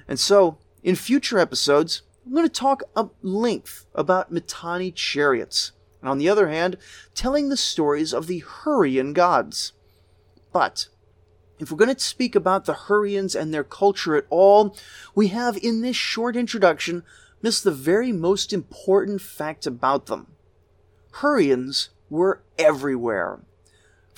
And 0.07 0.19
so, 0.19 0.57
in 0.81 0.95
future 0.95 1.37
episodes, 1.37 2.03
I'm 2.25 2.33
going 2.33 2.47
to 2.47 2.49
talk 2.49 2.83
at 2.95 3.09
length 3.21 3.85
about 3.93 4.31
Mitanni 4.31 4.91
chariots, 4.91 5.71
and 6.01 6.09
on 6.09 6.17
the 6.17 6.29
other 6.29 6.47
hand, 6.47 6.77
telling 7.13 7.49
the 7.49 7.57
stories 7.57 8.13
of 8.13 8.27
the 8.27 8.39
Hurrian 8.39 9.13
gods. 9.13 9.73
But 10.53 10.87
if 11.59 11.71
we're 11.71 11.77
going 11.77 11.93
to 11.93 11.99
speak 11.99 12.35
about 12.35 12.65
the 12.65 12.73
Hurrians 12.73 13.35
and 13.35 13.53
their 13.53 13.63
culture 13.63 14.15
at 14.15 14.25
all, 14.29 14.77
we 15.13 15.27
have 15.27 15.57
in 15.57 15.81
this 15.81 15.97
short 15.97 16.37
introduction 16.37 17.03
missed 17.41 17.63
the 17.63 17.71
very 17.71 18.11
most 18.11 18.53
important 18.53 19.21
fact 19.21 19.67
about 19.67 20.05
them. 20.05 20.27
Hurrians 21.15 21.89
were 22.09 22.41
everywhere 22.57 23.39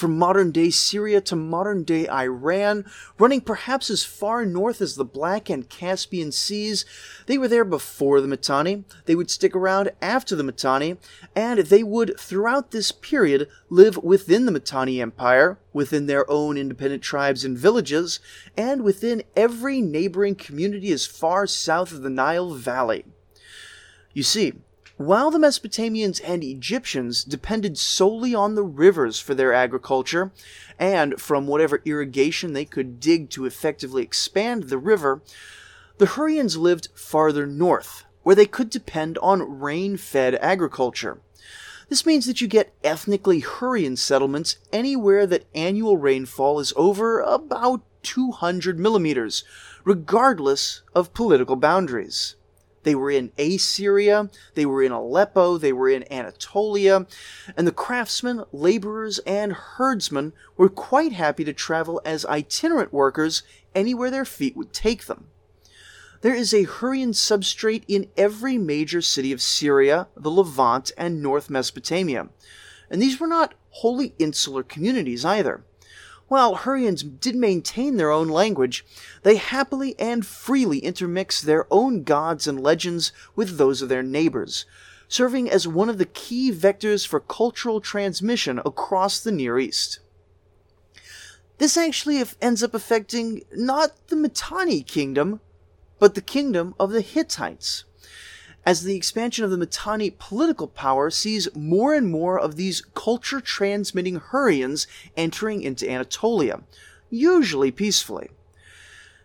from 0.01 0.17
modern 0.17 0.51
day 0.51 0.71
Syria 0.71 1.21
to 1.21 1.35
modern 1.35 1.83
day 1.83 2.09
Iran, 2.09 2.85
running 3.19 3.39
perhaps 3.39 3.91
as 3.91 4.03
far 4.03 4.43
north 4.47 4.81
as 4.81 4.95
the 4.95 5.05
Black 5.05 5.47
and 5.47 5.69
Caspian 5.69 6.31
Seas. 6.31 6.85
They 7.27 7.37
were 7.37 7.47
there 7.47 7.63
before 7.63 8.19
the 8.19 8.27
Mitanni, 8.27 8.83
they 9.05 9.13
would 9.13 9.29
stick 9.29 9.55
around 9.55 9.91
after 10.01 10.35
the 10.35 10.43
Mitanni, 10.43 10.97
and 11.35 11.59
they 11.59 11.83
would, 11.83 12.19
throughout 12.19 12.71
this 12.71 12.91
period, 12.91 13.47
live 13.69 13.95
within 13.95 14.47
the 14.47 14.51
Mitanni 14.51 14.99
Empire, 14.99 15.59
within 15.71 16.07
their 16.07 16.29
own 16.31 16.57
independent 16.57 17.03
tribes 17.03 17.45
and 17.45 17.55
villages, 17.55 18.19
and 18.57 18.83
within 18.83 19.21
every 19.35 19.81
neighboring 19.81 20.33
community 20.33 20.91
as 20.91 21.05
far 21.05 21.45
south 21.45 21.91
of 21.91 22.01
the 22.01 22.09
Nile 22.09 22.55
Valley. 22.55 23.05
You 24.13 24.23
see, 24.23 24.53
while 25.05 25.31
the 25.31 25.39
Mesopotamians 25.39 26.21
and 26.23 26.43
Egyptians 26.43 27.23
depended 27.23 27.77
solely 27.77 28.33
on 28.35 28.55
the 28.55 28.63
rivers 28.63 29.19
for 29.19 29.33
their 29.33 29.53
agriculture, 29.53 30.31
and 30.79 31.19
from 31.19 31.47
whatever 31.47 31.81
irrigation 31.85 32.53
they 32.53 32.65
could 32.65 32.99
dig 32.99 33.29
to 33.29 33.45
effectively 33.45 34.03
expand 34.03 34.63
the 34.63 34.77
river, 34.77 35.21
the 35.97 36.07
Hurrians 36.07 36.57
lived 36.57 36.89
farther 36.95 37.45
north, 37.45 38.05
where 38.23 38.35
they 38.35 38.45
could 38.45 38.69
depend 38.69 39.17
on 39.19 39.59
rain 39.59 39.97
fed 39.97 40.35
agriculture. 40.35 41.19
This 41.89 42.05
means 42.05 42.25
that 42.25 42.41
you 42.41 42.47
get 42.47 42.73
ethnically 42.83 43.39
Hurrian 43.39 43.97
settlements 43.97 44.57
anywhere 44.71 45.27
that 45.27 45.45
annual 45.53 45.97
rainfall 45.97 46.59
is 46.59 46.73
over 46.75 47.19
about 47.19 47.81
200 48.03 48.79
millimeters, 48.79 49.43
regardless 49.83 50.81
of 50.95 51.13
political 51.13 51.55
boundaries. 51.55 52.35
They 52.83 52.95
were 52.95 53.11
in 53.11 53.31
Assyria, 53.37 54.29
they 54.55 54.65
were 54.65 54.81
in 54.81 54.91
Aleppo, 54.91 55.57
they 55.57 55.71
were 55.71 55.89
in 55.89 56.11
Anatolia, 56.11 57.05
and 57.55 57.67
the 57.67 57.71
craftsmen, 57.71 58.43
laborers, 58.51 59.19
and 59.19 59.53
herdsmen 59.53 60.33
were 60.57 60.69
quite 60.69 61.11
happy 61.11 61.43
to 61.45 61.53
travel 61.53 62.01
as 62.03 62.25
itinerant 62.25 62.91
workers 62.91 63.43
anywhere 63.75 64.09
their 64.09 64.25
feet 64.25 64.57
would 64.57 64.73
take 64.73 65.05
them. 65.05 65.27
There 66.21 66.35
is 66.35 66.53
a 66.53 66.63
Hurrian 66.63 67.11
substrate 67.11 67.83
in 67.87 68.09
every 68.15 68.57
major 68.57 69.01
city 69.01 69.31
of 69.31 69.41
Syria, 69.41 70.07
the 70.15 70.29
Levant, 70.29 70.91
and 70.95 71.21
North 71.21 71.49
Mesopotamia. 71.49 72.29
And 72.91 73.01
these 73.01 73.19
were 73.19 73.27
not 73.27 73.55
wholly 73.69 74.13
insular 74.19 74.61
communities 74.61 75.25
either. 75.25 75.63
While 76.31 76.59
Hurrians 76.59 77.03
did 77.03 77.35
maintain 77.35 77.97
their 77.97 78.09
own 78.09 78.29
language, 78.29 78.85
they 79.23 79.35
happily 79.35 79.99
and 79.99 80.25
freely 80.25 80.79
intermixed 80.79 81.45
their 81.45 81.67
own 81.69 82.03
gods 82.03 82.47
and 82.47 82.63
legends 82.63 83.11
with 83.35 83.57
those 83.57 83.81
of 83.81 83.89
their 83.89 84.01
neighbors, 84.01 84.65
serving 85.09 85.51
as 85.51 85.67
one 85.67 85.89
of 85.89 85.97
the 85.97 86.05
key 86.05 86.49
vectors 86.49 87.05
for 87.05 87.19
cultural 87.19 87.81
transmission 87.81 88.61
across 88.65 89.19
the 89.19 89.33
Near 89.33 89.59
East. 89.59 89.99
This 91.57 91.75
actually 91.75 92.23
ends 92.41 92.63
up 92.63 92.73
affecting 92.73 93.41
not 93.53 94.07
the 94.07 94.15
Mitanni 94.15 94.83
kingdom, 94.83 95.41
but 95.99 96.15
the 96.15 96.21
kingdom 96.21 96.75
of 96.79 96.91
the 96.91 97.01
Hittites 97.01 97.83
as 98.65 98.83
the 98.83 98.95
expansion 98.95 99.43
of 99.43 99.51
the 99.51 99.57
Mitanni 99.57 100.11
political 100.11 100.67
power 100.67 101.09
sees 101.09 101.53
more 101.55 101.93
and 101.93 102.11
more 102.11 102.39
of 102.39 102.55
these 102.55 102.81
culture 102.93 103.41
transmitting 103.41 104.19
Hurrians 104.19 104.87
entering 105.17 105.61
into 105.63 105.89
Anatolia, 105.89 106.61
usually 107.09 107.71
peacefully. 107.71 108.29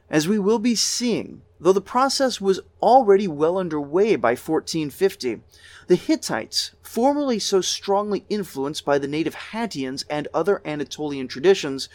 As 0.09 0.29
we 0.29 0.39
will 0.39 0.59
be 0.59 0.75
seeing, 0.75 1.43
though 1.61 1.73
the 1.73 1.81
process 1.81 2.41
was 2.41 2.61
already 2.81 3.27
well 3.27 3.59
underway 3.59 4.17
by 4.17 4.31
1450, 4.31 5.41
the 5.89 5.97
Hittites, 5.97 6.73
formerly 6.81 7.39
so 7.39 7.61
strongly 7.61 8.25
influenced 8.29 8.85
by 8.85 8.99
the 8.99 9.09
native 9.09 9.35
Hattians 9.35 10.05
and 10.09 10.29
other 10.33 10.63
Anatolian 10.65 11.29
traditions, 11.29 11.89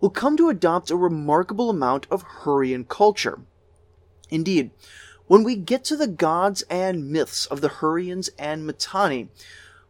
will 0.00 0.10
come 0.10 0.36
to 0.36 0.48
adopt 0.48 0.90
a 0.90 0.96
remarkable 0.96 1.70
amount 1.70 2.06
of 2.10 2.22
Hurrian 2.22 2.84
culture. 2.84 3.40
Indeed, 4.30 4.70
when 5.26 5.42
we 5.42 5.56
get 5.56 5.84
to 5.84 5.96
the 5.96 6.06
gods 6.06 6.62
and 6.70 7.10
myths 7.10 7.46
of 7.46 7.60
the 7.60 7.68
Hurrians 7.68 8.30
and 8.38 8.66
Mitanni, 8.66 9.28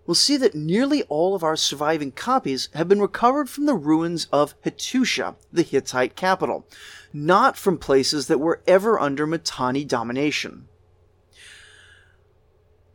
we'll 0.06 0.14
see 0.14 0.36
that 0.36 0.54
nearly 0.54 1.02
all 1.04 1.34
of 1.34 1.42
our 1.42 1.56
surviving 1.56 2.12
copies 2.12 2.68
have 2.74 2.88
been 2.88 3.00
recovered 3.00 3.48
from 3.48 3.66
the 3.66 3.74
ruins 3.74 4.28
of 4.32 4.54
Hattusha, 4.62 5.36
the 5.52 5.62
Hittite 5.62 6.14
capital, 6.14 6.66
not 7.12 7.56
from 7.56 7.78
places 7.78 8.26
that 8.28 8.40
were 8.40 8.62
ever 8.66 9.00
under 9.00 9.26
Mitanni 9.26 9.84
domination. 9.84 10.68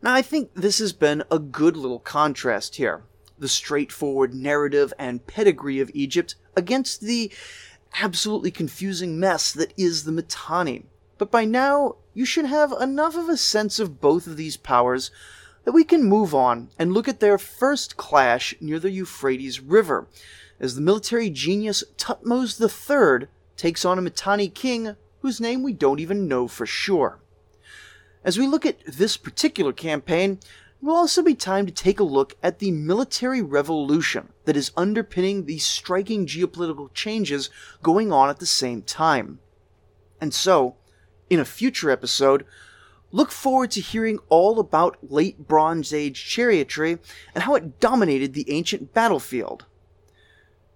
Now, 0.02 0.13
I 0.13 0.21
think 0.21 0.54
this 0.54 0.80
has 0.80 0.93
been 0.93 1.23
a 1.30 1.39
good 1.39 1.75
little 1.75 1.99
contrast 1.99 2.75
here 2.75 3.04
the 3.38 3.47
straightforward 3.47 4.34
narrative 4.34 4.93
and 4.99 5.25
pedigree 5.25 5.80
of 5.80 5.89
Egypt 5.93 6.36
against 6.58 6.99
the 6.99 7.32
absolutely 8.02 8.52
confusing 8.52 9.17
mess 9.17 9.54
that 9.54 9.73
is 9.78 10.04
the 10.04 10.12
Mitanni. 10.12 10.84
But 11.20 11.30
by 11.30 11.44
now, 11.44 11.98
you 12.14 12.26
should 12.26 12.46
have 12.46 12.72
enough 12.72 13.18
of 13.18 13.28
a 13.28 13.36
sense 13.36 13.78
of 13.78 14.00
both 14.00 14.26
of 14.26 14.38
these 14.38 14.56
powers 14.56 15.12
that 15.66 15.74
we 15.74 15.84
can 15.84 16.06
move 16.06 16.34
on 16.34 16.70
and 16.80 16.94
look 16.94 17.10
at 17.10 17.20
their 17.20 17.38
first 17.38 17.98
clash 17.98 18.56
near 18.62 18.80
the 18.80 18.90
Euphrates 18.90 19.60
River, 19.60 20.08
as 20.62 20.76
the 20.76 20.82
military 20.82 21.30
genius 21.30 21.84
Thutmose 21.98 22.60
III 22.60 23.28
takes 23.58 23.84
on 23.84 24.00
a 24.00 24.02
Mitanni 24.02 24.48
king 24.48 24.96
whose 25.22 25.42
name 25.42 25.62
we 25.62 25.74
don't 25.74 26.00
even 26.00 26.30
know 26.30 26.48
for 26.48 26.66
sure. 26.66 27.20
As 28.24 28.40
we 28.40 28.48
look 28.48 28.66
at 28.66 28.80
this 28.86 29.18
particular 29.18 29.74
campaign, 29.74 30.40
it 30.82 30.86
will 30.86 30.96
also 30.96 31.22
be 31.22 31.36
time 31.36 31.66
to 31.66 31.74
take 31.74 32.00
a 32.00 32.04
look 32.04 32.38
at 32.42 32.60
the 32.60 32.72
military 32.72 33.42
revolution 33.42 34.30
that 34.46 34.56
is 34.56 34.72
underpinning 34.78 35.46
these 35.46 35.66
striking 35.66 36.26
geopolitical 36.26 36.94
changes 36.94 37.50
going 37.84 38.14
on 38.14 38.30
at 38.30 38.40
the 38.40 38.46
same 38.46 38.82
time. 38.82 39.40
And 40.22 40.34
so, 40.34 40.76
in 41.30 41.39
a 41.39 41.46
future 41.46 41.89
episode, 41.89 42.46
look 43.12 43.32
forward 43.32 43.72
to 43.72 43.82
hearing 43.82 44.20
all 44.30 44.60
about 44.60 44.98
late 45.02 45.48
Bronze 45.48 45.94
Age 45.94 46.24
chariotry 46.24 47.00
and 47.34 47.44
how 47.44 47.56
it 47.56 47.80
dominated 47.80 48.34
the 48.34 48.50
ancient 48.52 48.94
battlefield. 48.94 49.65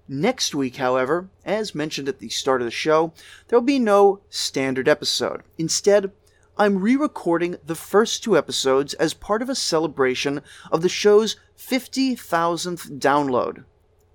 Next 0.08 0.54
week, 0.54 0.76
however, 0.76 1.30
as 1.46 1.74
mentioned 1.74 2.10
at 2.10 2.20
the 2.20 2.30
start 2.30 2.62
of 2.62 2.66
the 2.66 2.72
show, 2.72 3.14
there 3.48 3.58
will 3.58 3.66
be 3.66 3.80
no 3.80 4.20
standard 4.30 4.90
episode. 4.90 5.44
Instead, 5.58 6.12
I'm 6.58 6.82
re 6.82 6.96
recording 6.96 7.58
the 7.66 7.74
first 7.74 8.24
two 8.24 8.38
episodes 8.38 8.94
as 8.96 9.14
part 9.14 9.42
of 9.42 9.50
a 9.50 9.56
celebration 9.56 10.42
of 10.72 10.82
the 10.82 10.90
show's 10.90 11.38
50,000th 11.58 13.00
download. 13.00 13.64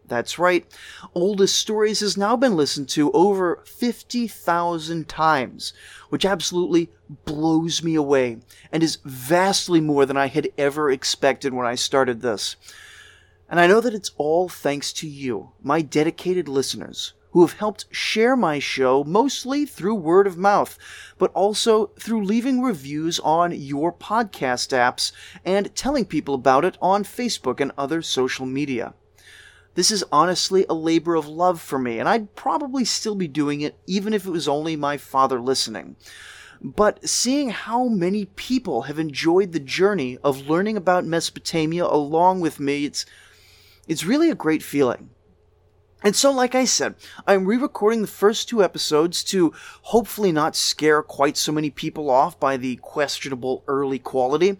That's 0.08 0.38
right, 0.38 0.66
Oldest 1.14 1.54
Stories 1.54 2.00
has 2.00 2.16
now 2.16 2.34
been 2.34 2.56
listened 2.56 2.88
to 2.90 3.12
over 3.12 3.62
50,000 3.66 5.06
times, 5.06 5.74
which 6.08 6.24
absolutely 6.24 6.90
blows 7.26 7.82
me 7.82 7.94
away 7.94 8.38
and 8.72 8.82
is 8.82 8.98
vastly 9.04 9.82
more 9.82 10.06
than 10.06 10.16
I 10.16 10.28
had 10.28 10.48
ever 10.56 10.90
expected 10.90 11.52
when 11.52 11.66
I 11.66 11.74
started 11.74 12.22
this. 12.22 12.56
And 13.50 13.60
I 13.60 13.66
know 13.66 13.82
that 13.82 13.94
it's 13.94 14.12
all 14.16 14.48
thanks 14.48 14.94
to 14.94 15.06
you, 15.06 15.50
my 15.62 15.82
dedicated 15.82 16.48
listeners, 16.48 17.12
who 17.32 17.42
have 17.42 17.58
helped 17.58 17.84
share 17.90 18.34
my 18.34 18.58
show 18.58 19.04
mostly 19.04 19.66
through 19.66 19.94
word 19.94 20.26
of 20.26 20.38
mouth, 20.38 20.78
but 21.18 21.30
also 21.32 21.88
through 21.98 22.24
leaving 22.24 22.62
reviews 22.62 23.20
on 23.20 23.52
your 23.52 23.92
podcast 23.92 24.70
apps 24.70 25.12
and 25.44 25.74
telling 25.74 26.06
people 26.06 26.34
about 26.34 26.64
it 26.64 26.78
on 26.80 27.04
Facebook 27.04 27.60
and 27.60 27.72
other 27.76 28.00
social 28.00 28.46
media. 28.46 28.94
This 29.78 29.92
is 29.92 30.04
honestly 30.10 30.66
a 30.68 30.74
labor 30.74 31.14
of 31.14 31.28
love 31.28 31.60
for 31.60 31.78
me, 31.78 32.00
and 32.00 32.08
I'd 32.08 32.34
probably 32.34 32.84
still 32.84 33.14
be 33.14 33.28
doing 33.28 33.60
it 33.60 33.78
even 33.86 34.12
if 34.12 34.26
it 34.26 34.30
was 34.32 34.48
only 34.48 34.74
my 34.74 34.96
father 34.96 35.40
listening. 35.40 35.94
But 36.60 37.08
seeing 37.08 37.50
how 37.50 37.86
many 37.86 38.24
people 38.24 38.82
have 38.82 38.98
enjoyed 38.98 39.52
the 39.52 39.60
journey 39.60 40.18
of 40.24 40.48
learning 40.48 40.76
about 40.76 41.04
Mesopotamia 41.04 41.86
along 41.86 42.40
with 42.40 42.58
me, 42.58 42.86
it's 42.86 43.06
it's 43.86 44.04
really 44.04 44.30
a 44.30 44.34
great 44.34 44.64
feeling. 44.64 45.10
And 46.02 46.16
so, 46.16 46.32
like 46.32 46.56
I 46.56 46.64
said, 46.64 46.96
I'm 47.24 47.46
re 47.46 47.56
recording 47.56 48.00
the 48.00 48.08
first 48.08 48.48
two 48.48 48.64
episodes 48.64 49.22
to 49.30 49.54
hopefully 49.82 50.32
not 50.32 50.56
scare 50.56 51.04
quite 51.04 51.36
so 51.36 51.52
many 51.52 51.70
people 51.70 52.10
off 52.10 52.40
by 52.40 52.56
the 52.56 52.74
questionable 52.82 53.62
early 53.68 54.00
quality. 54.00 54.58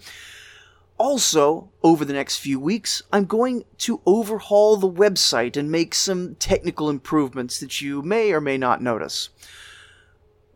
Also, 0.98 1.70
over 1.82 2.04
the 2.04 2.12
next 2.12 2.38
few 2.38 2.58
weeks, 2.58 3.02
I'm 3.12 3.24
going 3.24 3.64
to 3.78 4.02
overhaul 4.04 4.76
the 4.76 4.90
website 4.90 5.56
and 5.56 5.70
make 5.70 5.94
some 5.94 6.34
technical 6.34 6.90
improvements 6.90 7.60
that 7.60 7.80
you 7.80 8.02
may 8.02 8.32
or 8.32 8.40
may 8.40 8.58
not 8.58 8.82
notice. 8.82 9.28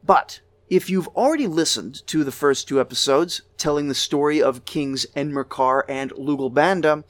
But 0.04 0.40
if 0.68 0.90
you've 0.90 1.08
already 1.08 1.46
listened 1.46 2.04
to 2.08 2.24
the 2.24 2.32
first 2.32 2.66
two 2.66 2.80
episodes 2.80 3.42
telling 3.56 3.86
the 3.86 3.94
story 3.94 4.42
of 4.42 4.64
Kings 4.64 5.06
Enmerkar 5.14 5.82
and 5.88 6.10
Lugalbanda, 6.12 7.04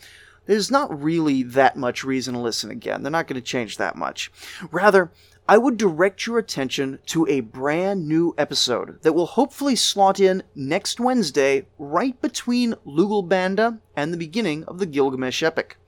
there's 0.47 0.71
not 0.71 1.03
really 1.03 1.43
that 1.45 1.77
much 1.77 2.05
reason 2.05 2.35
to 2.35 2.41
listen 2.41 2.71
again. 2.71 3.03
They're 3.03 3.11
not 3.11 3.29
going 3.29 3.41
to 3.41 3.47
change 3.47 3.79
that 3.79 3.97
much. 3.97 4.31
Rather, 4.71 5.11
I 5.49 5.59
would 5.59 5.77
direct 5.77 6.25
your 6.25 6.39
attention 6.39 7.01
to 7.07 7.27
a 7.27 7.41
brand 7.41 8.07
new 8.07 8.33
episode 8.39 9.03
that 9.03 9.13
will 9.13 9.27
hopefully 9.27 9.75
slot 9.75 10.21
in 10.21 10.45
next 10.55 11.01
Wednesday, 11.01 11.67
right 11.79 12.21
between 12.23 12.75
Lugalbanda 12.87 13.81
and 13.97 14.13
the 14.13 14.19
beginning 14.19 14.63
of 14.65 14.79
the 14.79 14.87
Gilgamesh 14.87 15.43
epic. 15.43 15.79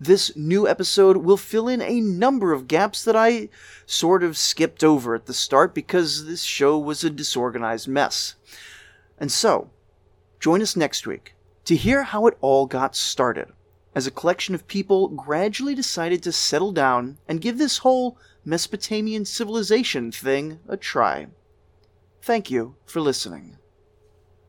This 0.00 0.34
new 0.34 0.66
episode 0.66 1.18
will 1.18 1.36
fill 1.36 1.68
in 1.68 1.80
a 1.80 2.00
number 2.00 2.52
of 2.52 2.66
gaps 2.66 3.04
that 3.04 3.14
I 3.14 3.50
sort 3.86 4.24
of 4.24 4.36
skipped 4.36 4.82
over 4.82 5.14
at 5.14 5.26
the 5.26 5.34
start 5.34 5.74
because 5.74 6.26
this 6.26 6.42
show 6.42 6.76
was 6.76 7.04
a 7.04 7.10
disorganized 7.10 7.86
mess. 7.86 8.34
And 9.16 9.30
so, 9.30 9.70
join 10.40 10.60
us 10.60 10.74
next 10.74 11.06
week 11.06 11.36
to 11.66 11.76
hear 11.76 12.02
how 12.02 12.26
it 12.26 12.36
all 12.40 12.66
got 12.66 12.96
started 12.96 13.52
as 13.94 14.06
a 14.06 14.10
collection 14.10 14.54
of 14.54 14.66
people 14.66 15.08
gradually 15.08 15.74
decided 15.74 16.22
to 16.22 16.32
settle 16.32 16.72
down 16.72 17.18
and 17.28 17.40
give 17.40 17.58
this 17.58 17.78
whole 17.78 18.18
Mesopotamian 18.44 19.24
civilization 19.24 20.10
thing 20.10 20.58
a 20.68 20.76
try. 20.76 21.26
Thank 22.22 22.50
you 22.50 22.76
for 22.84 23.00
listening. 23.00 23.58